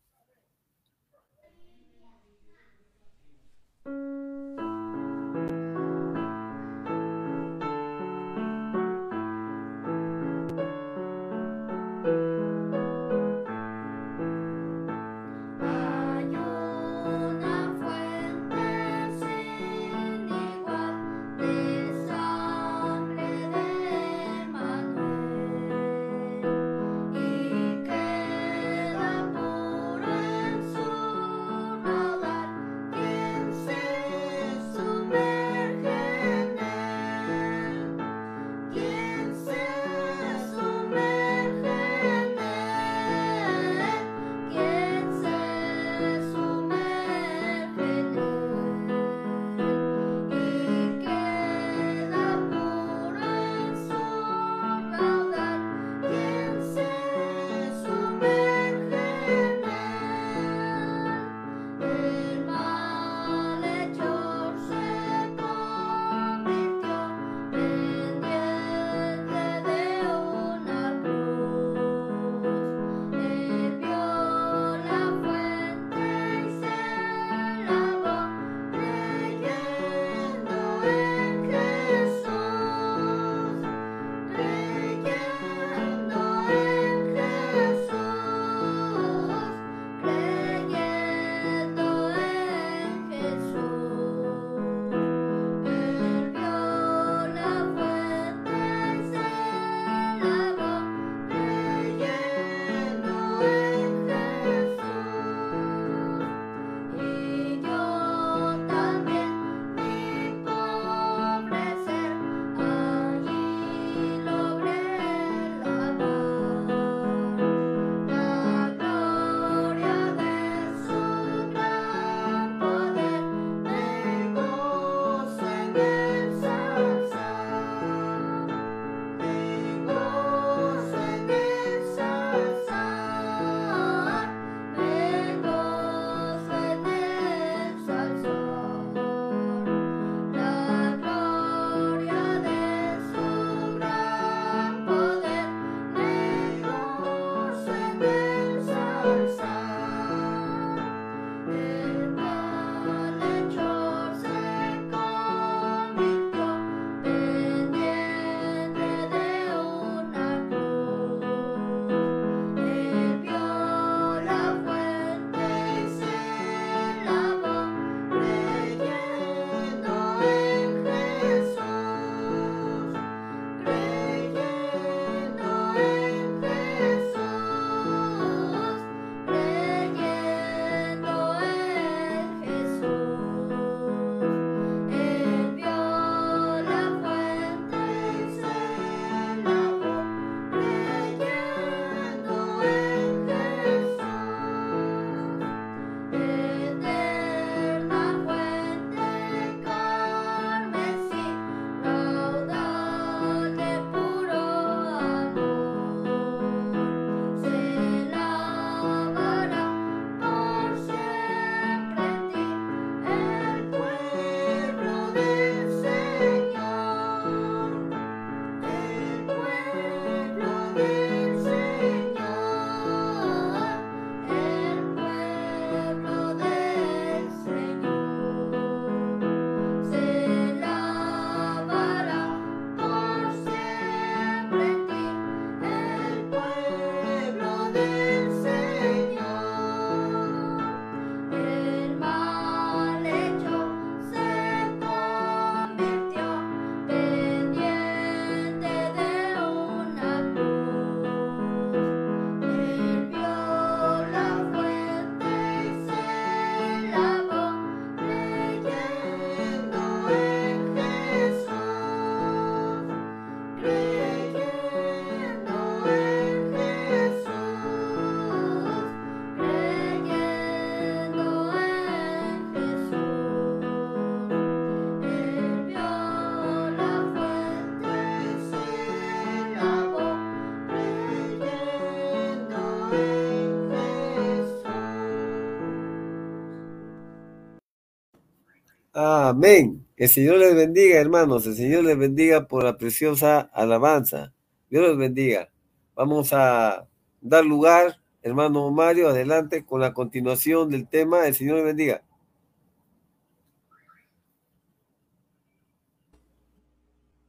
[289.33, 289.83] Amén.
[289.97, 291.47] El Señor les bendiga, hermanos.
[291.47, 294.31] El Señor les bendiga por la preciosa alabanza.
[294.69, 295.49] Dios les bendiga.
[295.95, 296.87] Vamos a
[297.19, 301.25] dar lugar, hermano Mario, adelante con la continuación del tema.
[301.25, 302.03] El Señor les bendiga.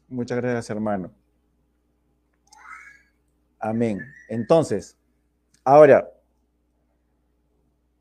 [0.07, 1.11] Muchas gracias, hermano.
[3.59, 4.01] Amén.
[4.29, 4.99] Entonces,
[5.65, 6.11] ahora,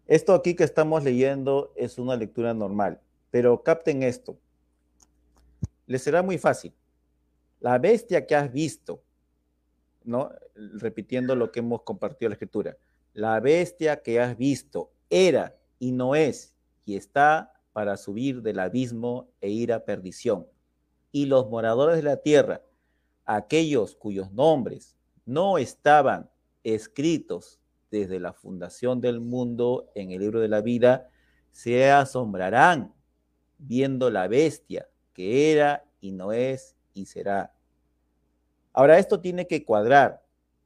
[0.07, 2.99] esto aquí que estamos leyendo es una lectura normal,
[3.33, 4.37] pero capten esto.
[5.87, 6.71] Les será muy fácil.
[7.61, 9.01] La bestia que has visto,
[10.03, 10.29] ¿no?
[10.53, 12.77] Repitiendo lo que hemos compartido en la escritura.
[13.13, 16.55] La bestia que has visto era y no es
[16.85, 20.45] y está para subir del abismo e ir a perdición.
[21.11, 22.61] Y los moradores de la tierra,
[23.25, 26.29] aquellos cuyos nombres no estaban
[26.63, 27.59] escritos
[27.89, 31.09] desde la fundación del mundo en el libro de la vida,
[31.51, 32.92] se asombrarán
[33.67, 37.53] viendo la bestia que era y no es y será.
[38.73, 40.23] Ahora, esto tiene que cuadrar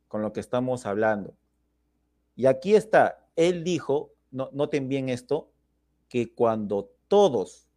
[0.07, 1.33] con lo que estamos hablando.
[2.35, 5.49] Y aquí está, él dijo, no, noten bien esto,
[6.07, 7.67] que cuando todos,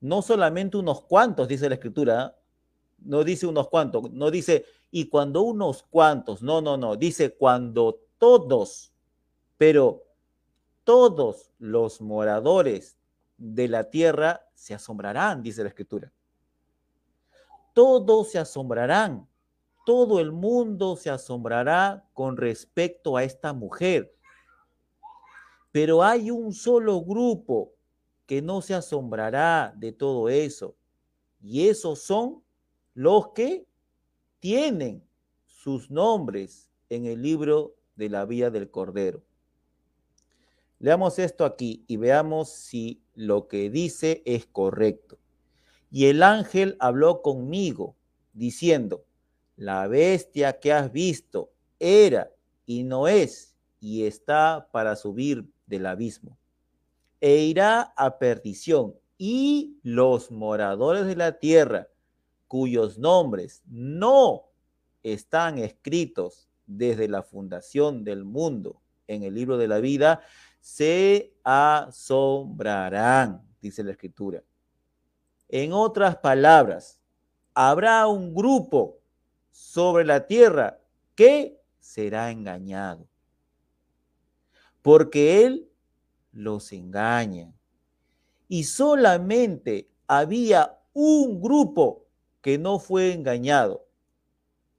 [0.00, 2.36] no solamente unos cuantos, dice la escritura,
[2.98, 8.00] no dice unos cuantos, no dice y cuando unos cuantos, no, no, no, dice cuando
[8.18, 8.92] todos,
[9.56, 10.04] pero
[10.84, 12.98] todos los moradores
[13.42, 16.12] de la tierra se asombrarán, dice la escritura.
[17.74, 19.28] Todos se asombrarán,
[19.84, 24.14] todo el mundo se asombrará con respecto a esta mujer.
[25.72, 27.72] Pero hay un solo grupo
[28.26, 30.76] que no se asombrará de todo eso.
[31.40, 32.44] Y esos son
[32.94, 33.66] los que
[34.38, 35.02] tienen
[35.46, 39.24] sus nombres en el libro de la vida del Cordero.
[40.82, 45.16] Leamos esto aquí y veamos si lo que dice es correcto.
[45.92, 47.94] Y el ángel habló conmigo,
[48.32, 49.04] diciendo,
[49.54, 52.32] la bestia que has visto era
[52.66, 56.36] y no es, y está para subir del abismo,
[57.20, 61.86] e irá a perdición, y los moradores de la tierra
[62.48, 64.48] cuyos nombres no
[65.04, 70.22] están escritos desde la fundación del mundo en el libro de la vida,
[70.62, 74.44] se asombrarán, dice la escritura.
[75.48, 77.00] En otras palabras,
[77.52, 79.00] habrá un grupo
[79.50, 80.78] sobre la tierra
[81.16, 83.08] que será engañado,
[84.82, 85.68] porque él
[86.30, 87.52] los engaña.
[88.46, 92.06] Y solamente había un grupo
[92.40, 93.84] que no fue engañado.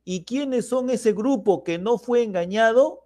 [0.05, 3.05] ¿Y quiénes son ese grupo que no fue engañado?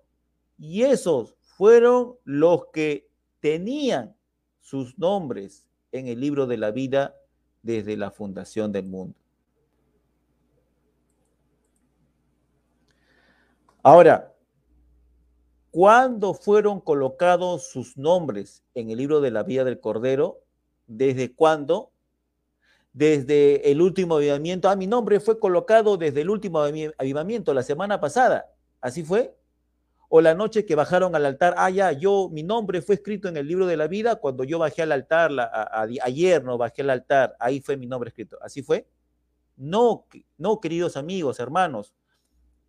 [0.59, 4.16] Y esos fueron los que tenían
[4.62, 7.16] sus nombres en el libro de la vida
[7.64, 9.18] desde la fundación del mundo.
[13.82, 14.36] Ahora,
[15.72, 20.43] ¿cuándo fueron colocados sus nombres en el libro de la vida del Cordero?
[20.86, 21.91] ¿Desde cuándo?
[22.93, 24.68] desde el último avivamiento.
[24.70, 28.51] Ah, mi nombre fue colocado desde el último avivamiento, la semana pasada.
[28.82, 29.36] ¿Así fue?
[30.10, 31.53] O la noche que bajaron al altar.
[31.58, 34.60] Ah, ya, yo, mi nombre fue escrito en el libro de la vida cuando yo
[34.60, 35.32] bajé al altar,
[36.01, 38.38] ayer no bajé al altar, ahí fue mi nombre escrito.
[38.41, 38.88] ¿Así fue?
[39.58, 40.05] No,
[40.38, 41.93] no, queridos amigos, hermanos,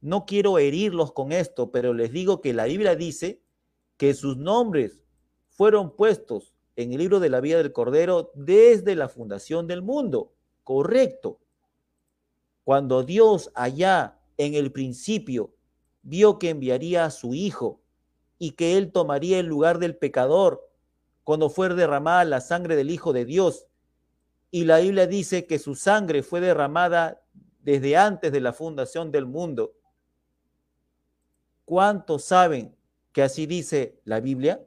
[0.01, 3.41] no quiero herirlos con esto, pero les digo que la Biblia dice
[3.97, 5.03] que sus nombres
[5.51, 10.32] fueron puestos en el libro de la vida del Cordero desde la fundación del mundo.
[10.62, 11.41] Correcto.
[12.62, 15.53] Cuando Dios allá en el principio
[16.09, 17.80] vio que enviaría a su Hijo
[18.38, 20.68] y que Él tomaría el lugar del pecador
[21.24, 23.66] cuando fue derramada la sangre del Hijo de Dios.
[24.50, 27.22] Y la Biblia dice que su sangre fue derramada
[27.61, 29.74] desde antes de la fundación del mundo.
[31.64, 32.74] ¿Cuántos saben
[33.12, 34.62] que así dice la Biblia?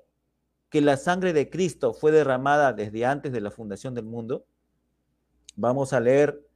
[0.71, 4.45] que la sangre de Cristo fue derramada desde antes de la fundación del mundo?
[5.57, 6.47] Vamos a leer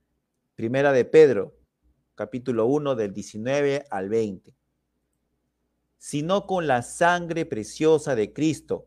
[0.55, 1.53] Primera de Pedro,
[2.15, 4.55] capítulo 1 del 19 al 20.
[6.05, 8.85] Sino con la sangre preciosa de Cristo,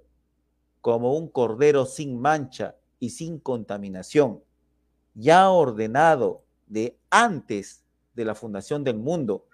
[0.81, 4.45] como un cordero sin mancha y sin contaminación,
[5.15, 9.47] ya ordenado de antes de la fundación del mundo,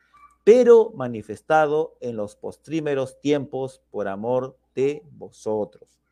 [0.44, 6.02] pero manifestado en los postrímeros tiempos por amor de vosotros.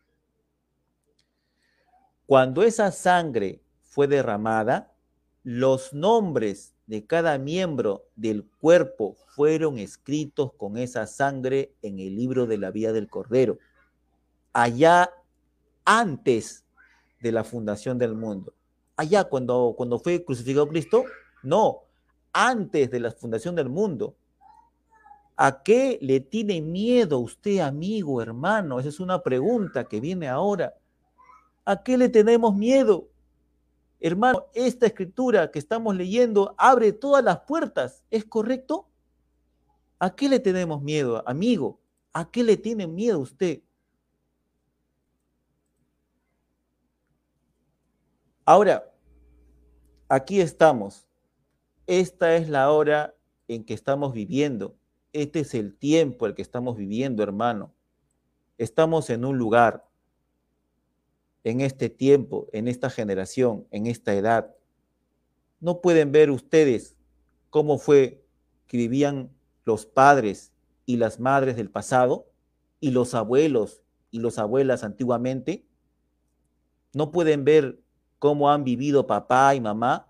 [2.24, 4.94] Cuando esa sangre fue derramada,
[5.42, 12.46] los nombres de cada miembro del cuerpo fueron escritos con esa sangre en el libro
[12.46, 13.58] de la vida del Cordero.
[14.52, 15.10] Allá
[15.84, 16.64] antes
[17.20, 18.52] de la fundación del mundo.
[18.96, 21.04] Allá cuando, cuando fue crucificado Cristo,
[21.42, 21.82] no,
[22.32, 24.16] antes de la fundación del mundo.
[25.36, 28.78] ¿A qué le tiene miedo usted, amigo, hermano?
[28.78, 30.74] Esa es una pregunta que viene ahora.
[31.64, 33.08] ¿A qué le tenemos miedo?
[34.04, 38.88] Hermano, esta escritura que estamos leyendo abre todas las puertas, ¿es correcto?
[40.00, 41.80] ¿A qué le tenemos miedo, amigo?
[42.12, 43.62] ¿A qué le tiene miedo usted?
[48.44, 48.92] Ahora,
[50.08, 51.06] aquí estamos.
[51.86, 53.14] Esta es la hora
[53.46, 54.74] en que estamos viviendo.
[55.12, 57.72] Este es el tiempo el que estamos viviendo, hermano.
[58.58, 59.88] Estamos en un lugar,
[61.44, 64.54] en este tiempo, en esta generación, en esta edad.
[65.60, 66.96] ¿No pueden ver ustedes
[67.50, 68.24] cómo fue
[68.66, 69.30] que vivían
[69.64, 70.52] los padres
[70.86, 72.26] y las madres del pasado
[72.80, 75.66] y los abuelos y las abuelas antiguamente?
[76.92, 77.82] ¿No pueden ver
[78.22, 80.06] cómo han vivido papá y mamá,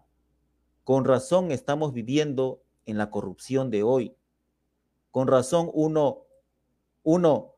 [0.84, 4.14] con razón estamos viviendo en la corrupción de hoy.
[5.10, 6.26] Con razón uno,
[7.04, 7.51] uno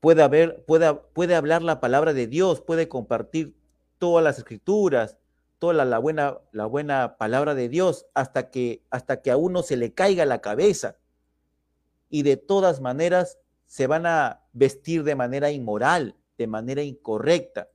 [0.00, 3.56] puede, haber, puede, puede hablar la palabra de Dios, puede compartir
[3.98, 5.18] todas las escrituras,
[5.58, 9.76] toda la, buena, la buena palabra de Dios, hasta que, hasta que a uno se
[9.76, 10.96] le caiga la cabeza.
[12.08, 17.68] Y de todas maneras se van a vestir de manera inmoral, de manera incorrecta.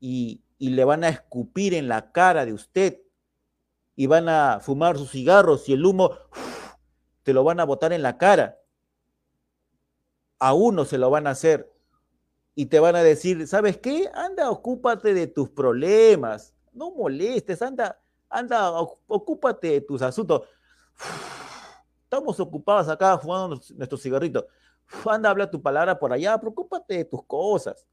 [0.00, 3.00] Y, y le van a escupir en la cara de usted
[3.96, 6.12] y van a fumar sus cigarros y el humo
[7.22, 8.59] te lo van a botar en la cara.
[10.40, 11.72] A uno se lo van a hacer
[12.54, 14.10] y te van a decir, ¿sabes qué?
[14.12, 20.42] Anda, ocúpate de tus problemas, no molestes, anda, anda, ocúpate de tus asuntos.
[22.04, 24.44] Estamos ocupados acá fumando nuestros cigarritos.
[25.06, 27.86] Anda, habla tu palabra por allá, preocúpate de tus cosas.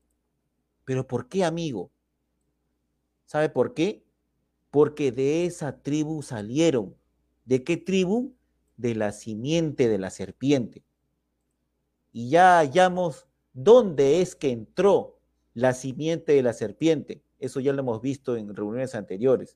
[0.83, 1.91] Pero ¿por qué, amigo?
[3.25, 4.05] ¿Sabe por qué?
[4.71, 6.95] Porque de esa tribu salieron.
[7.45, 8.35] ¿De qué tribu?
[8.77, 10.86] De la simiente de la serpiente.
[12.17, 15.19] Y ya hallamos dónde es que entró
[15.53, 17.21] la simiente de la serpiente.
[17.37, 19.55] Eso ya lo hemos visto en reuniones anteriores.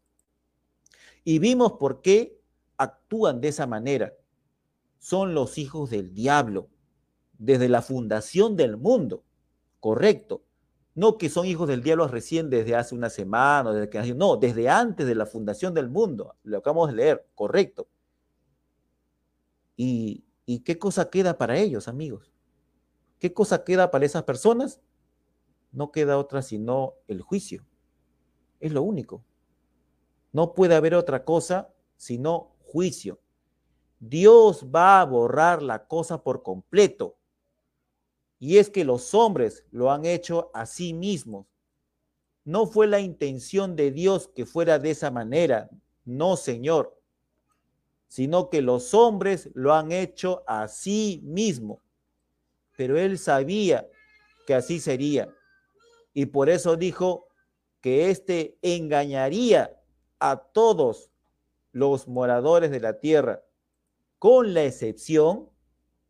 [1.23, 2.39] Y vimos por qué
[2.77, 4.13] actúan de esa manera.
[4.99, 6.69] Son los hijos del diablo
[7.39, 9.23] desde la fundación del mundo.
[9.79, 10.43] Correcto.
[10.93, 14.69] No que son hijos del diablo recién desde hace una semana, desde que no, desde
[14.69, 16.35] antes de la fundación del mundo.
[16.43, 17.87] Lo acabamos de leer, correcto.
[19.75, 22.31] ¿Y, ¿Y qué cosa queda para ellos, amigos?
[23.21, 24.81] ¿Qué cosa queda para esas personas?
[25.71, 27.63] No queda otra sino el juicio.
[28.59, 29.23] Es lo único.
[30.31, 33.21] No puede haber otra cosa sino juicio.
[33.99, 37.15] Dios va a borrar la cosa por completo.
[38.39, 41.45] Y es que los hombres lo han hecho a sí mismos.
[42.43, 45.69] No fue la intención de Dios que fuera de esa manera,
[46.05, 46.99] no, Señor,
[48.07, 51.90] sino que los hombres lo han hecho a sí mismos.
[52.81, 53.87] Pero Él sabía
[54.47, 55.31] que así sería.
[56.15, 57.27] Y por eso dijo
[57.79, 59.79] que éste engañaría
[60.17, 61.11] a todos
[61.73, 63.43] los moradores de la tierra,
[64.17, 65.47] con la excepción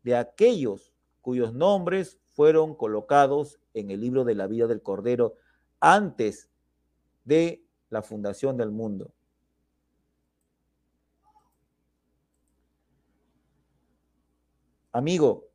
[0.02, 5.34] de aquellos cuyos nombres fueron colocados en el libro de la vida del Cordero
[5.78, 6.48] antes
[7.24, 9.12] de la fundación del mundo.
[14.90, 15.51] Amigo,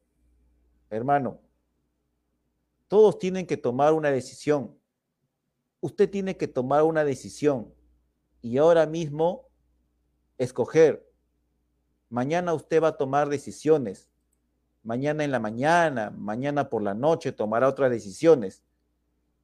[0.89, 1.39] hermano,
[2.88, 4.77] todos tienen que tomar una decisión.
[5.81, 7.73] Usted tiene que tomar una decisión
[8.41, 9.49] y ahora mismo
[10.38, 11.05] escoger.
[12.09, 14.09] Mañana usted va a tomar decisiones
[14.88, 18.63] mañana en la mañana, mañana por la noche tomará otras decisiones.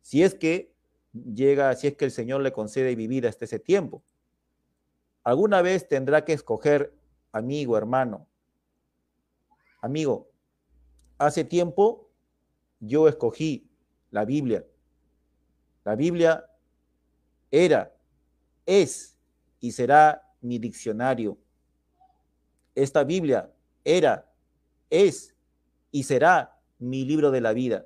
[0.01, 0.73] Si es que
[1.11, 4.01] llega, si es que el Señor le concede vivir hasta ese tiempo.
[5.21, 6.93] Alguna vez tendrá que escoger
[7.33, 8.25] amigo, hermano.
[9.81, 10.29] Amigo,
[11.17, 12.09] hace tiempo
[12.79, 13.69] yo escogí
[14.11, 14.65] la Biblia.
[15.85, 16.45] La Biblia
[17.51, 17.93] era,
[18.65, 19.17] es
[19.59, 21.37] y será mi diccionario.
[22.75, 23.51] Esta Biblia
[23.83, 24.29] era,
[24.89, 25.35] es
[25.91, 27.85] y será mi libro de la vida.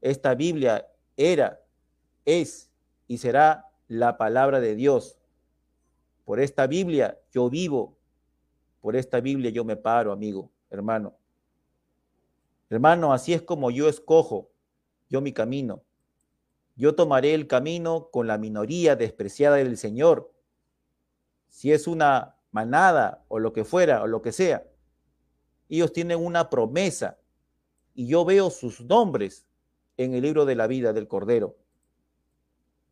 [0.00, 1.60] Esta Biblia era,
[2.24, 2.70] es
[3.06, 5.18] y será la palabra de Dios.
[6.24, 7.96] Por esta Biblia yo vivo,
[8.80, 11.16] por esta Biblia yo me paro, amigo, hermano.
[12.74, 14.50] Hermano, así es como yo escojo
[15.08, 15.84] yo mi camino.
[16.74, 20.34] Yo tomaré el camino con la minoría despreciada del Señor.
[21.48, 24.66] Si es una manada o lo que fuera o lo que sea,
[25.68, 27.20] ellos tienen una promesa
[27.94, 29.46] y yo veo sus nombres
[29.96, 31.56] en el libro de la vida del Cordero.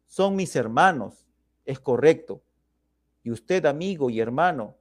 [0.06, 1.26] son mis hermanos,
[1.64, 2.40] es correcto.
[3.24, 4.76] Y usted, amigo y hermano,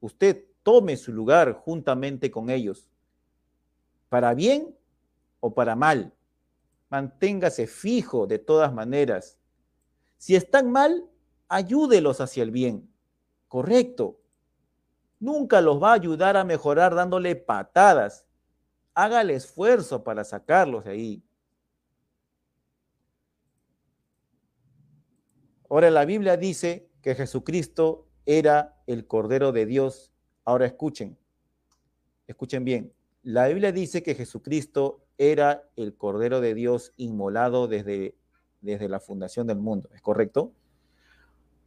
[0.00, 2.88] usted tome su lugar juntamente con ellos,
[4.16, 4.74] para bien
[5.40, 6.10] o para mal.
[6.88, 9.38] Manténgase fijo de todas maneras.
[10.16, 11.04] Si están mal,
[11.48, 12.90] ayúdelos hacia el bien.
[13.46, 14.18] Correcto.
[15.20, 18.24] Nunca los va a ayudar a mejorar dándole patadas.
[18.94, 21.22] Haga el esfuerzo para sacarlos de ahí.
[25.68, 30.10] Ahora la Biblia dice que Jesucristo era el Cordero de Dios.
[30.46, 31.18] Ahora escuchen,
[32.26, 32.95] escuchen bien.
[33.26, 38.14] La Biblia dice que Jesucristo era el Cordero de Dios inmolado desde,
[38.60, 39.88] desde la fundación del mundo.
[39.92, 40.52] ¿Es correcto?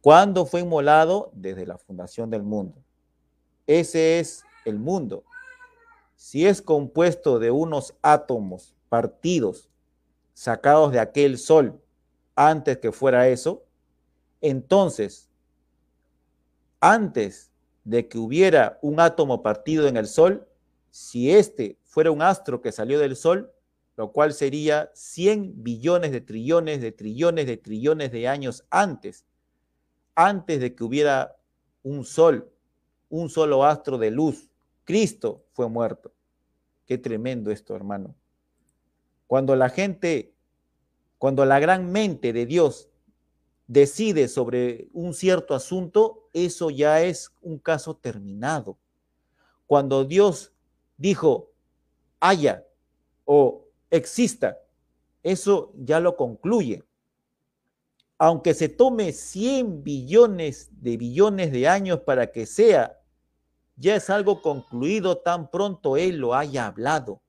[0.00, 1.30] ¿Cuándo fue inmolado?
[1.34, 2.82] Desde la fundación del mundo.
[3.66, 5.22] Ese es el mundo.
[6.16, 9.68] Si es compuesto de unos átomos partidos,
[10.32, 11.78] sacados de aquel sol,
[12.36, 13.64] antes que fuera eso,
[14.40, 15.28] entonces,
[16.80, 17.52] antes
[17.84, 20.46] de que hubiera un átomo partido en el Sol,
[20.90, 23.52] si este fuera un astro que salió del Sol,
[23.96, 29.26] lo cual sería 100 billones de trillones de trillones de trillones de años antes,
[30.14, 31.36] antes de que hubiera
[31.82, 32.50] un Sol,
[33.08, 34.48] un solo astro de luz,
[34.84, 36.12] Cristo fue muerto.
[36.86, 38.14] Qué tremendo esto, hermano.
[39.26, 40.34] Cuando la gente,
[41.18, 42.88] cuando la gran mente de Dios
[43.68, 48.76] decide sobre un cierto asunto, eso ya es un caso terminado.
[49.66, 50.52] Cuando Dios
[51.00, 51.50] dijo,
[52.20, 52.66] haya
[53.24, 54.58] o exista,
[55.22, 56.84] eso ya lo concluye.
[58.18, 63.00] Aunque se tome 100 billones de billones de años para que sea,
[63.76, 67.22] ya es algo concluido tan pronto Él lo haya hablado.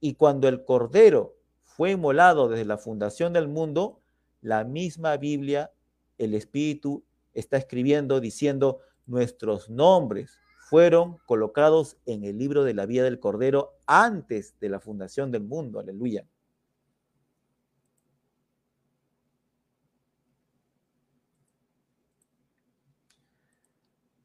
[0.00, 4.00] Y cuando el Cordero fue inmolado desde la fundación del mundo,
[4.40, 5.70] la misma Biblia,
[6.18, 13.04] el Espíritu está escribiendo diciendo, nuestros nombres fueron colocados en el libro de la vida
[13.04, 15.78] del Cordero antes de la fundación del mundo.
[15.78, 16.26] Aleluya.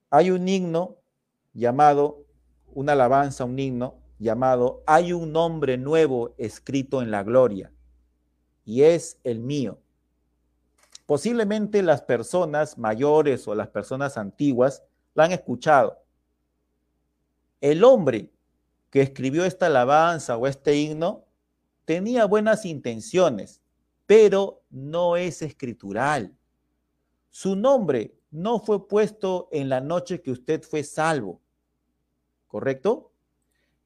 [0.09, 0.97] Hay un himno
[1.53, 2.25] llamado,
[2.73, 7.71] una alabanza, un himno llamado, hay un nombre nuevo escrito en la gloria,
[8.65, 9.79] y es el mío.
[11.05, 14.83] Posiblemente las personas mayores o las personas antiguas
[15.13, 16.00] la han escuchado.
[17.61, 18.29] El hombre
[18.89, 21.25] que escribió esta alabanza o este himno
[21.85, 23.61] tenía buenas intenciones,
[24.05, 26.35] pero no es escritural.
[27.29, 31.39] Su nombre no fue puesto en la noche que usted fue salvo,
[32.47, 33.13] ¿correcto?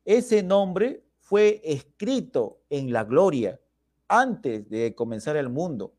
[0.04, 3.60] Ese nombre fue escrito en la gloria
[4.08, 5.94] antes de comenzar el mundo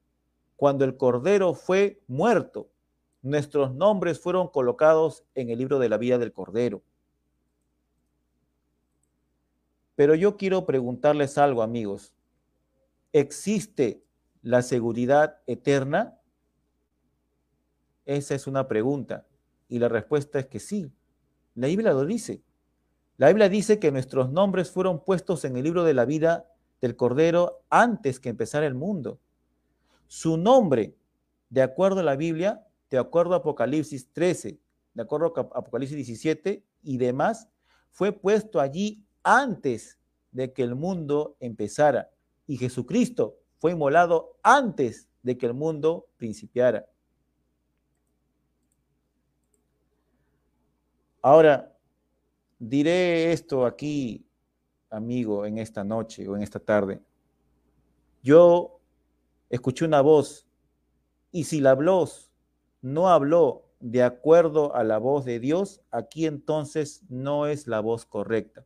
[0.56, 2.70] cuando el Cordero fue muerto,
[3.22, 6.82] nuestros nombres fueron colocados en el libro de la vida del Cordero.
[9.96, 12.14] Pero yo quiero preguntarles algo, amigos.
[13.12, 14.04] ¿Existe
[14.42, 16.20] la seguridad eterna?
[18.04, 19.26] Esa es una pregunta.
[19.68, 20.92] Y la respuesta es que sí.
[21.54, 22.42] La Biblia lo dice.
[23.16, 26.46] La Biblia dice que nuestros nombres fueron puestos en el libro de la vida
[26.82, 29.18] del Cordero antes que empezara el mundo.
[30.06, 30.94] Su nombre,
[31.48, 34.60] de acuerdo a la Biblia, de acuerdo a Apocalipsis 13,
[34.92, 37.48] de acuerdo a Apocalipsis 17 y demás,
[37.90, 39.98] fue puesto allí antes
[40.30, 42.10] de que el mundo empezara.
[42.46, 46.86] Y Jesucristo fue inmolado antes de que el mundo principiara.
[51.20, 51.76] Ahora,
[52.60, 54.24] diré esto aquí,
[54.90, 57.00] amigo, en esta noche o en esta tarde.
[58.22, 58.78] Yo
[59.50, 60.46] escuché una voz,
[61.32, 62.30] y si la voz
[62.80, 68.06] no habló de acuerdo a la voz de Dios, aquí entonces no es la voz
[68.06, 68.64] correcta.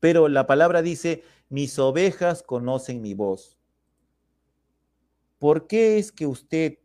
[0.00, 3.58] Pero la palabra dice, mis ovejas conocen mi voz.
[5.38, 6.78] ¿Por qué es que usted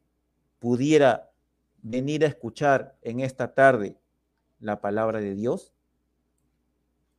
[0.59, 1.31] pudiera
[1.81, 3.97] venir a escuchar en esta tarde
[4.59, 5.73] la palabra de Dios?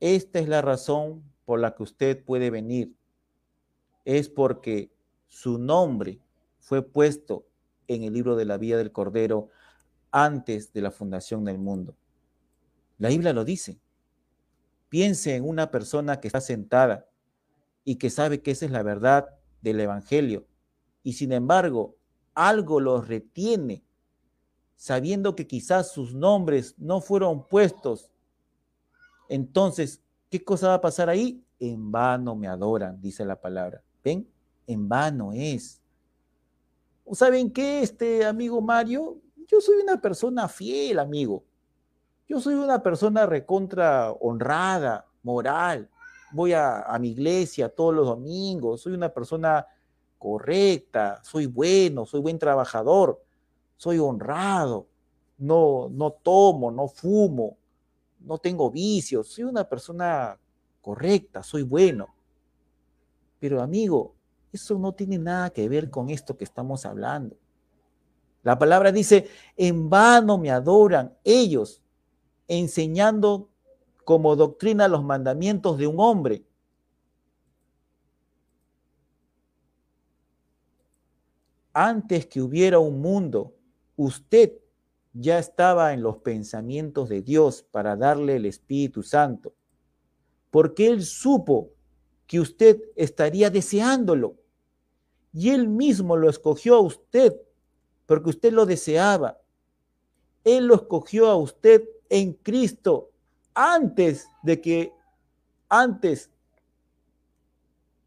[0.01, 2.95] Esta es la razón por la que usted puede venir.
[4.05, 4.93] Es porque
[5.29, 6.21] su nombre
[6.59, 7.47] fue puesto
[7.89, 9.51] en el libro de la vida del Cordero
[10.11, 11.97] antes de la fundación del mundo.
[12.99, 13.81] La Biblia lo dice.
[14.95, 17.09] Piense en una persona que está sentada
[17.83, 19.29] y que sabe que esa es la verdad
[19.61, 20.47] del Evangelio
[21.03, 21.97] y sin embargo
[22.33, 23.83] algo lo retiene,
[24.77, 28.13] sabiendo que quizás sus nombres no fueron puestos.
[29.29, 31.45] Entonces, ¿qué cosa va a pasar ahí?
[31.59, 33.83] En vano me adoran, dice la palabra.
[34.05, 34.29] ¿Ven?
[34.65, 35.83] en vano es.
[37.11, 39.21] ¿Saben qué, este amigo Mario?
[39.49, 41.45] Yo soy una persona fiel, amigo.
[42.27, 45.91] Yo soy una persona recontra honrada, moral.
[46.33, 48.81] Voy a, mi iglesia todos los domingos.
[48.81, 49.67] Soy una persona
[50.19, 51.21] correcta.
[51.23, 53.23] Soy bueno, soy buen trabajador.
[53.77, 54.87] Soy honrado.
[55.37, 57.59] No, no tomo, no fumo.
[58.21, 59.29] No tengo vicios.
[59.29, 60.39] Soy una persona
[60.81, 61.43] correcta.
[61.43, 62.15] Soy bueno.
[63.39, 64.15] Pero amigo,
[64.51, 67.37] eso no tiene nada que ver con esto que estamos hablando.
[68.43, 71.83] La palabra dice, en vano me adoran ellos,
[72.49, 73.49] enseñando
[74.05, 76.45] como doctrina los mandamientos de un hombre.
[81.73, 83.55] Antes que hubiera un mundo,
[83.97, 84.53] usted
[85.13, 89.55] ya estaba en los pensamientos de Dios para darle el Espíritu Santo,
[90.51, 91.71] porque Él supo
[92.27, 94.37] que usted estaría deseándolo.
[95.33, 97.35] Y Él mismo lo escogió a usted
[98.07, 99.41] porque usted lo deseaba.
[100.45, 103.11] Él lo escogió a usted en Cristo
[103.55, 104.93] antes de que,
[105.69, 106.31] antes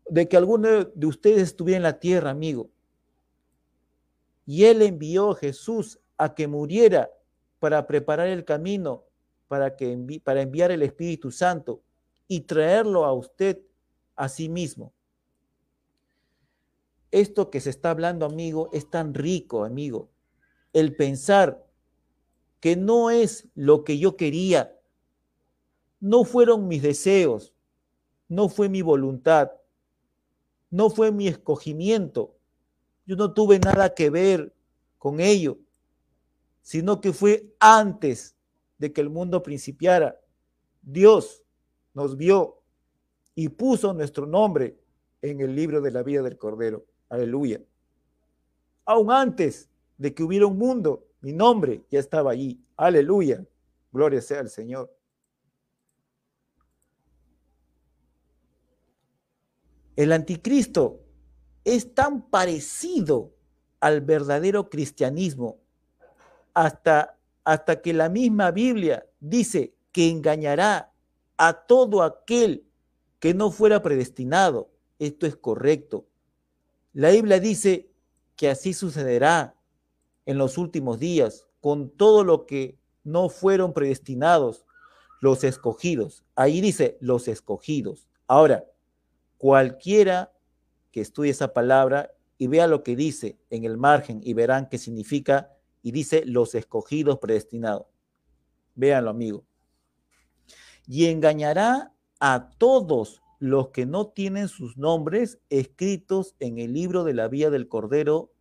[0.10, 2.70] de que alguno de ustedes estuviera en la tierra, amigo.
[4.46, 7.10] Y Él envió a Jesús a que muriera
[7.60, 9.04] para preparar el camino
[9.48, 11.82] para, que para enviar el Espíritu Santo
[12.28, 13.60] y traerlo a usted
[14.16, 14.94] a sí mismo
[17.12, 20.10] esto que se está hablando, amigo, es tan rico, amigo.
[20.74, 21.66] El pensar
[22.60, 24.78] que no es lo que yo quería,
[26.00, 27.54] no fueron mis deseos,
[28.28, 29.52] no fue mi voluntad,
[30.70, 32.36] no fue mi escogimiento.
[33.06, 34.54] Yo no tuve nada que ver
[34.98, 35.58] con ello,
[36.62, 38.36] sino que fue antes
[38.78, 40.20] de que el mundo principiara.
[40.82, 41.44] Dios
[41.94, 42.62] nos vio
[43.34, 44.80] y puso nuestro nombre
[45.22, 46.86] en el libro de la vida del Cordero.
[47.10, 47.62] Aleluya.
[48.86, 52.58] Aún antes de que hubiera un mundo, mi nombre ya estaba allí.
[52.78, 53.46] Aleluya.
[53.92, 54.90] Gloria sea al Señor.
[59.98, 61.02] El anticristo
[61.66, 63.34] es tan parecido
[63.82, 65.60] al verdadero cristianismo
[66.54, 70.94] hasta, hasta que la misma Biblia dice que engañará
[71.36, 72.66] a todo aquel
[73.20, 74.72] que no fuera predestinado.
[74.98, 76.08] Esto es correcto.
[76.94, 77.92] La Biblia dice
[78.38, 79.57] que así sucederá
[80.28, 84.66] en los últimos días con todo lo que no fueron predestinados,
[85.22, 86.24] los escogidos.
[86.36, 88.08] Ahí dice los escogidos.
[88.28, 88.66] Ahora,
[89.38, 90.32] cualquiera
[90.92, 94.78] que estudie esa palabra y vea lo que dice en el margen y verán qué
[94.78, 95.50] significa
[95.82, 97.88] y dice los escogidos predestinados.
[98.76, 99.46] Véanlo, amigo.
[100.86, 107.14] Y engañará a todos los que no tienen sus nombres escritos en el libro de
[107.14, 108.32] la vía del Cordero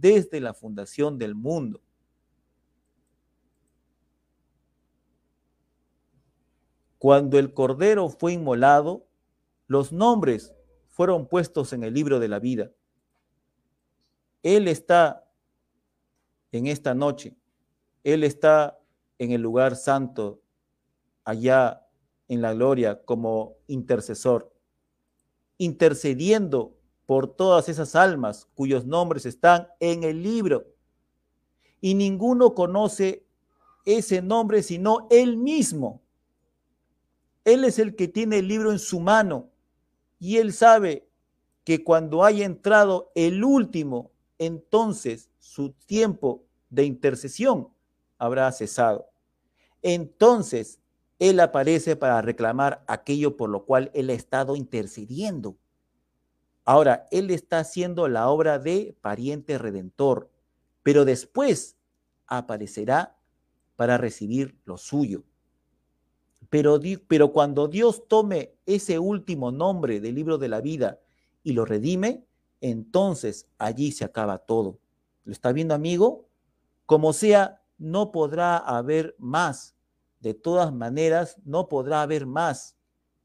[0.00, 1.80] desde la fundación del mundo.
[6.98, 9.06] Cuando el Cordero fue inmolado,
[9.66, 10.54] los nombres
[10.88, 12.70] fueron puestos en el libro de la vida.
[14.42, 15.28] Él está
[16.52, 17.34] en esta noche,
[18.04, 18.78] Él está
[19.18, 20.42] en el lugar santo,
[21.24, 21.86] allá
[22.28, 24.52] en la gloria como intercesor,
[25.58, 26.76] intercediendo
[27.12, 30.64] por todas esas almas cuyos nombres están en el libro.
[31.78, 33.26] Y ninguno conoce
[33.84, 36.00] ese nombre sino él mismo.
[37.44, 39.50] Él es el que tiene el libro en su mano
[40.18, 41.06] y él sabe
[41.64, 47.68] que cuando haya entrado el último, entonces su tiempo de intercesión
[48.16, 49.10] habrá cesado.
[49.82, 50.80] Entonces
[51.18, 55.58] él aparece para reclamar aquello por lo cual Él ha estado intercediendo.
[56.64, 60.30] Ahora, Él está haciendo la obra de pariente redentor,
[60.82, 61.76] pero después
[62.26, 63.16] aparecerá
[63.76, 65.24] para recibir lo suyo.
[66.48, 71.00] Pero, cuando Dios tome ese último nombre del libro de la vida
[71.42, 72.26] y lo redime,
[72.60, 74.78] entonces allí se acaba todo.
[75.24, 76.28] ¿Lo está viendo, amigo?
[76.86, 79.74] Como sea, no podrá haber más
[80.20, 82.76] de todas maneras, no podrá haber más.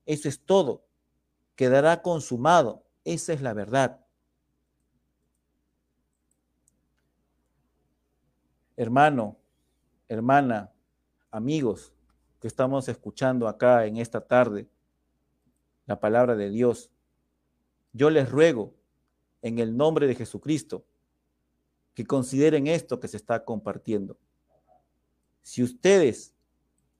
[0.05, 0.85] Eso es todo.
[1.55, 2.86] Quedará consumado.
[3.07, 4.05] Esa es la verdad.
[8.75, 9.37] Hermano,
[10.09, 10.73] hermana,
[11.31, 11.93] amigos
[12.41, 14.67] que estamos escuchando acá en esta tarde
[15.85, 16.91] la palabra de Dios,
[17.93, 18.75] yo les ruego
[19.41, 20.83] en el nombre de Jesucristo
[21.93, 24.17] que consideren esto que se está compartiendo.
[25.43, 26.35] Si ustedes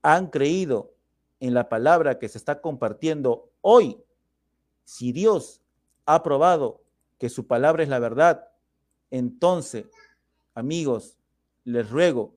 [0.01, 0.95] han creído
[1.41, 4.01] en la palabra que se está compartiendo hoy,
[4.85, 5.61] si Dios
[6.07, 6.81] ha probado
[7.19, 8.49] que su palabra es la verdad,
[9.09, 9.85] Entonces,
[10.53, 11.17] amigos,
[11.63, 12.35] les ruego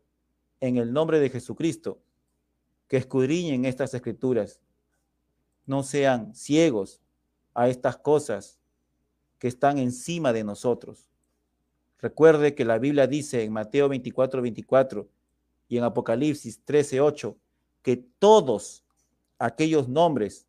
[0.61, 2.01] en el nombre de Jesucristo
[2.87, 4.61] que escudriñen estas escrituras.
[5.67, 7.01] No sean ciegos
[7.55, 8.61] a estas cosas
[9.39, 11.09] que están encima de nosotros.
[11.99, 15.09] Recuerde que la Biblia dice en Mateo 24, 24
[15.69, 17.37] y en Apocalipsis 13, 8
[17.83, 18.85] que todos
[19.39, 20.47] aquellos nombres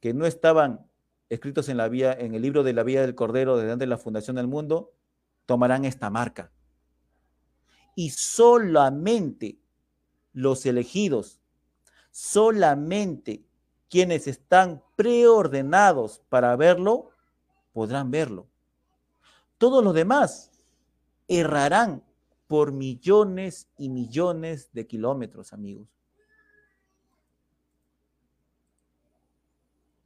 [0.00, 0.86] que no estaban
[1.28, 3.90] escritos en, la vía, en el libro de la vida del Cordero desde antes de
[3.90, 4.92] la fundación del mundo,
[5.46, 6.52] tomarán esta marca.
[7.94, 9.58] Y solamente
[10.32, 11.40] los elegidos,
[12.10, 13.44] solamente
[13.88, 17.10] quienes están preordenados para verlo,
[17.72, 18.48] podrán verlo.
[19.58, 20.50] Todos los demás
[21.28, 22.02] errarán
[22.46, 25.88] por millones y millones de kilómetros, amigos.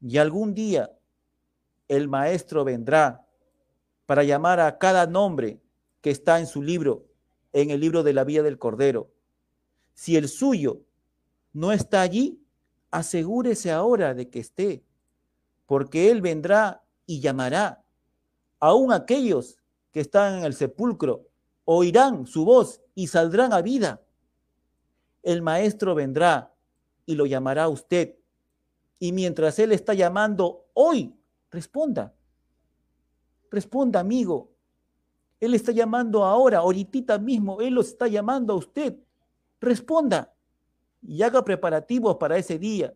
[0.01, 0.98] Y algún día
[1.89, 3.27] el maestro vendrá
[4.07, 5.61] para llamar a cada nombre
[6.01, 7.07] que está en su libro,
[7.53, 9.11] en el libro de la vida del Cordero.
[9.95, 10.83] Si el suyo
[11.53, 12.41] no está allí,
[12.91, 14.85] asegúrese ahora de que esté,
[15.67, 17.83] porque Él vendrá y llamará.
[18.61, 19.59] Aún aquellos
[19.91, 21.27] que están en el sepulcro
[21.65, 24.03] oirán su voz y saldrán a vida.
[25.23, 26.53] El Maestro vendrá
[27.05, 28.15] y lo llamará a usted.
[28.99, 31.18] Y mientras Él está llamando hoy,
[31.51, 32.15] responda.
[33.51, 34.51] Responda, amigo.
[35.41, 38.97] Él está llamando ahora, ahorita mismo, Él lo está llamando a usted.
[39.61, 40.35] Responda
[41.03, 42.95] y haga preparativos para ese día.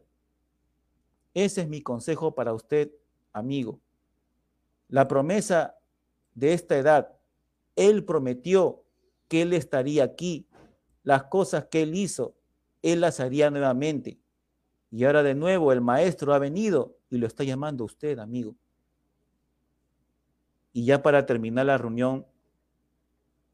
[1.35, 2.91] Ese es mi consejo para usted,
[3.33, 3.81] amigo.
[4.89, 5.77] La promesa
[6.35, 7.17] de esta edad,
[7.77, 8.85] Él prometió
[9.29, 10.47] que Él estaría aquí.
[11.05, 12.35] Las cosas que Él hizo,
[12.83, 14.19] Él las haría nuevamente.
[14.93, 18.55] Y ahora de nuevo el Maestro ha venido y lo está llamando a usted, amigo.
[20.75, 22.27] Y ya para terminar la reunión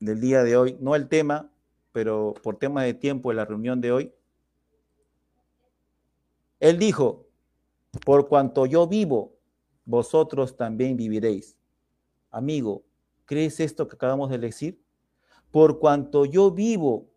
[0.00, 1.48] del día de hoy, no el tema,
[1.92, 4.12] pero por tema de tiempo de la reunión de hoy,
[6.58, 7.28] él dijo,
[8.04, 9.32] por cuanto yo vivo,
[9.84, 11.56] vosotros también viviréis.
[12.32, 12.82] Amigo,
[13.24, 14.82] ¿crees esto que acabamos de decir?
[15.52, 17.08] Por cuanto yo vivo,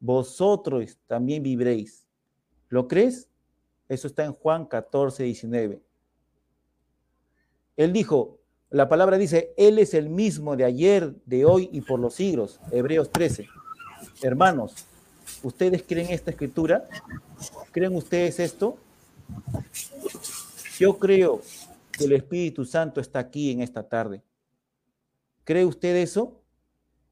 [0.00, 2.08] vosotros también viviréis.
[2.68, 3.28] ¿Lo crees?
[3.88, 5.80] Eso está en Juan 14, 19.
[7.76, 8.38] Él dijo,
[8.70, 12.60] la palabra dice, Él es el mismo de ayer, de hoy y por los siglos.
[12.70, 13.48] Hebreos 13.
[14.22, 14.74] Hermanos,
[15.42, 16.86] ¿ustedes creen esta escritura?
[17.72, 18.76] ¿Creen ustedes esto?
[20.78, 21.40] Yo creo
[21.92, 24.22] que el Espíritu Santo está aquí en esta tarde.
[25.44, 26.42] ¿Cree usted eso?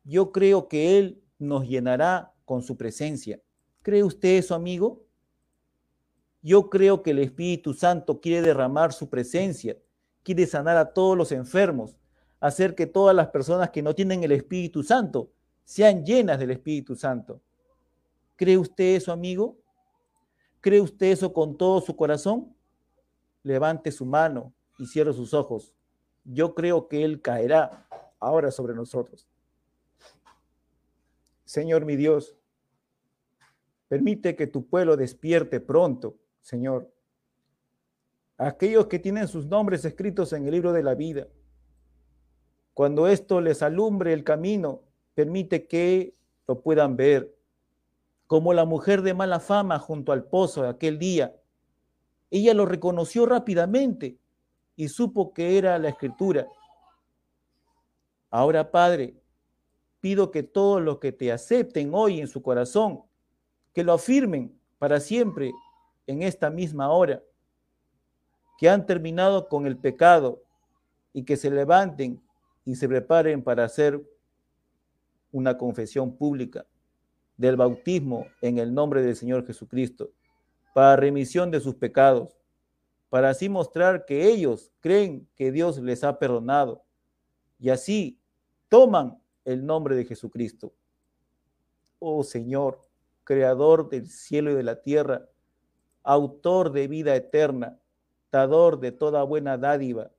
[0.05, 3.41] Yo creo que Él nos llenará con su presencia.
[3.83, 5.06] ¿Cree usted eso, amigo?
[6.47, 9.77] Yo creo que el Espíritu Santo quiere derramar su presencia
[10.27, 11.97] quiere sanar a todos los enfermos,
[12.41, 15.31] hacer que todas las personas que no tienen el Espíritu Santo
[15.65, 17.41] sean llenas del Espíritu Santo.
[18.35, 19.57] ¿Cree usted eso, amigo?
[20.61, 22.53] ¿Cree usted eso con todo su corazón?
[23.45, 25.73] Levante su mano y cierre sus ojos.
[26.25, 27.87] Yo creo que Él caerá
[28.19, 29.29] ahora sobre nosotros.
[31.45, 32.35] Señor mi Dios,
[33.87, 36.17] permite que tu pueblo despierte pronto,
[36.47, 36.89] Señor
[38.39, 41.27] aquellos que tienen sus nombres escritos en el libro de la vida.
[42.75, 44.83] Cuando esto les alumbre el camino,
[45.15, 46.15] permite que
[46.47, 47.35] lo puedan ver.
[48.27, 51.35] Como la mujer de mala fama junto al pozo aquel día.
[52.31, 54.19] Ella lo reconoció rápidamente
[54.75, 56.47] y supo que era la escritura.
[58.31, 59.15] Ahora, Padre,
[60.01, 63.03] pido que todos los que te acepten hoy en su corazón,
[63.73, 65.53] que lo afirmen para siempre
[66.07, 67.23] en esta misma hora
[68.59, 70.43] que han terminado con el pecado
[71.13, 72.23] y que se levanten
[72.65, 74.03] y se preparen para hacer
[75.33, 76.67] una confesión pública
[77.37, 80.11] del bautismo en el nombre del Señor Jesucristo,
[80.75, 82.37] para remisión de sus pecados,
[83.09, 86.85] para así mostrar que ellos creen que Dios les ha perdonado
[87.59, 88.19] y así
[88.69, 90.75] toman el nombre de Jesucristo.
[91.99, 92.81] Oh Señor,
[93.25, 95.29] creador del cielo y de la tierra,
[96.07, 97.81] autor de vida eterna,
[98.31, 100.13] dador de toda buena dádiva.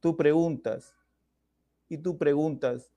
[0.00, 0.94] Tú preguntas,
[1.88, 2.90] y tú preguntas,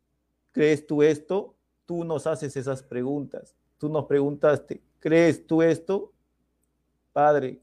[0.52, 1.56] ¿crees tú esto?
[1.86, 3.56] Tú nos haces esas preguntas.
[3.78, 6.12] Tú nos preguntaste, ¿crees tú esto?
[7.14, 7.62] Padre,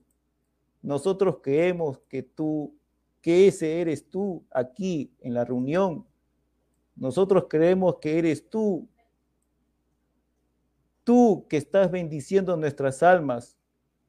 [0.80, 2.74] nosotros creemos que tú,
[3.20, 6.06] que ese eres tú aquí en la reunión.
[6.96, 8.88] Nosotros creemos que eres tú.
[11.02, 13.58] Tú que estás bendiciendo nuestras almas,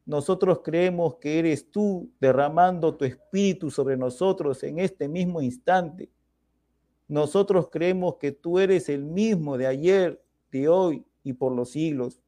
[0.05, 6.11] nosotros creemos que eres tú derramando tu espíritu sobre nosotros en este mismo instante.
[7.07, 12.21] Nosotros creemos que tú eres el mismo de ayer, de hoy y por los siglos.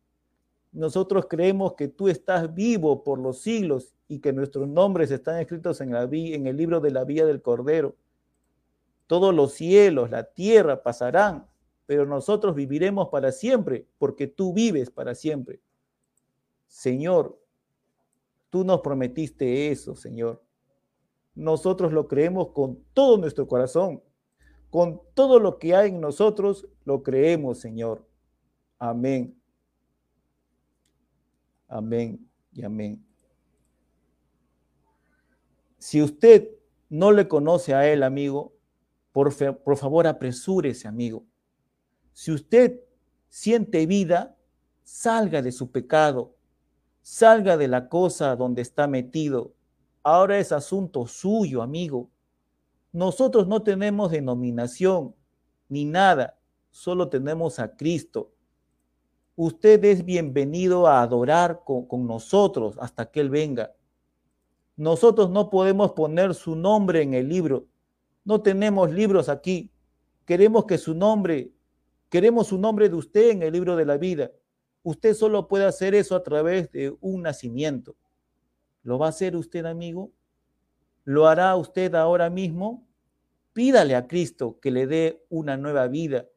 [0.71, 5.79] Nosotros creemos que tú estás vivo por los siglos y que nuestros nombres están escritos
[5.81, 7.95] en, el libro de la vida del Cordero.
[9.05, 11.47] Todos los cielos, la tierra pasarán,
[11.85, 15.61] pero nosotros viviremos para siempre, porque tú vives para siempre.
[16.67, 17.39] Señor,
[18.49, 20.43] tú nos prometiste eso, Señor.
[21.35, 24.01] Nosotros lo creemos con todo nuestro corazón,
[24.69, 28.07] con todo lo que hay en nosotros, lo creemos, Señor.
[28.79, 29.39] Amén.
[31.67, 33.05] Amén y amén.
[35.77, 36.49] Si usted
[36.89, 38.53] no le conoce a él, amigo,
[39.11, 39.33] por,
[39.63, 41.25] por favor apresúrese, amigo.
[42.13, 42.79] Si usted
[43.29, 44.35] siente vida,
[44.83, 46.36] salga de su pecado,
[47.09, 49.53] salga de la cosa donde está metido.
[50.03, 52.09] Ahora es asunto suyo, amigo.
[52.91, 55.15] Nosotros no tenemos denominación
[55.69, 56.37] ni nada,
[56.69, 58.33] solo tenemos a Cristo.
[59.37, 63.73] Usted es bienvenido a adorar con, con, nosotros hasta que Él venga.
[64.75, 67.67] Nosotros no podemos poner su nombre en el libro.
[68.25, 69.71] No tenemos libros aquí.
[70.25, 71.53] Queremos que su nombre
[72.09, 74.31] Queremos su nombre de usted en el libro de la vida.
[74.87, 77.97] Usted solo puede hacer eso a través de un nacimiento.
[78.83, 80.13] ¿Lo va a hacer usted, amigo?
[81.03, 82.87] ¿Lo hará usted ahora mismo?
[83.51, 86.27] Pídale a Cristo que le dé una nueva vida,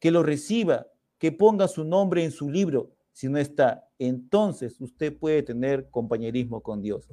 [0.00, 2.90] que lo reciba, que ponga su nombre en su libro.
[3.12, 7.06] Si no está, entonces usted puede tener compañerismo con Dios.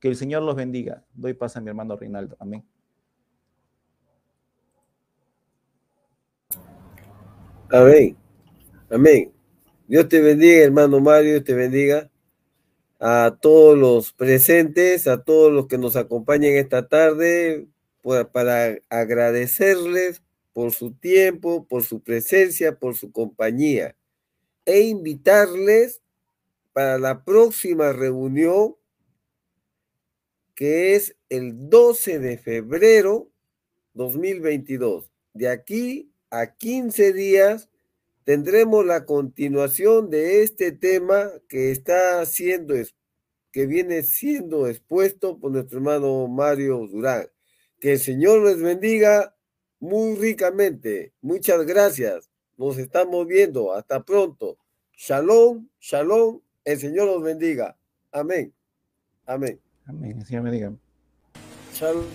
[0.00, 1.04] Que el Señor los bendiga.
[1.12, 2.38] Doy paz a mi hermano Reinaldo.
[2.40, 2.66] Amén.
[7.70, 8.16] Amén.
[8.88, 9.35] Amén.
[9.88, 12.10] Dios te bendiga, hermano Mario, Dios te bendiga
[12.98, 17.68] a todos los presentes, a todos los que nos acompañan esta tarde,
[18.32, 20.22] para agradecerles
[20.52, 23.96] por su tiempo, por su presencia, por su compañía
[24.64, 26.00] e invitarles
[26.72, 28.74] para la próxima reunión
[30.54, 33.28] que es el 12 de febrero
[33.94, 35.10] 2022.
[35.34, 37.68] De aquí a 15 días
[38.26, 42.74] tendremos la continuación de este tema que está siendo,
[43.52, 47.28] que viene siendo expuesto por nuestro hermano Mario Durán.
[47.78, 49.36] Que el Señor les bendiga
[49.78, 51.12] muy ricamente.
[51.20, 52.28] Muchas gracias.
[52.56, 53.72] Nos estamos viendo.
[53.72, 54.58] Hasta pronto.
[54.92, 56.40] Shalom, shalom.
[56.64, 57.78] El Señor los bendiga.
[58.10, 58.52] Amén.
[59.24, 59.60] Amén.
[59.84, 60.26] Amén.
[60.26, 60.74] Señor me diga.
[61.72, 62.06] Shalom.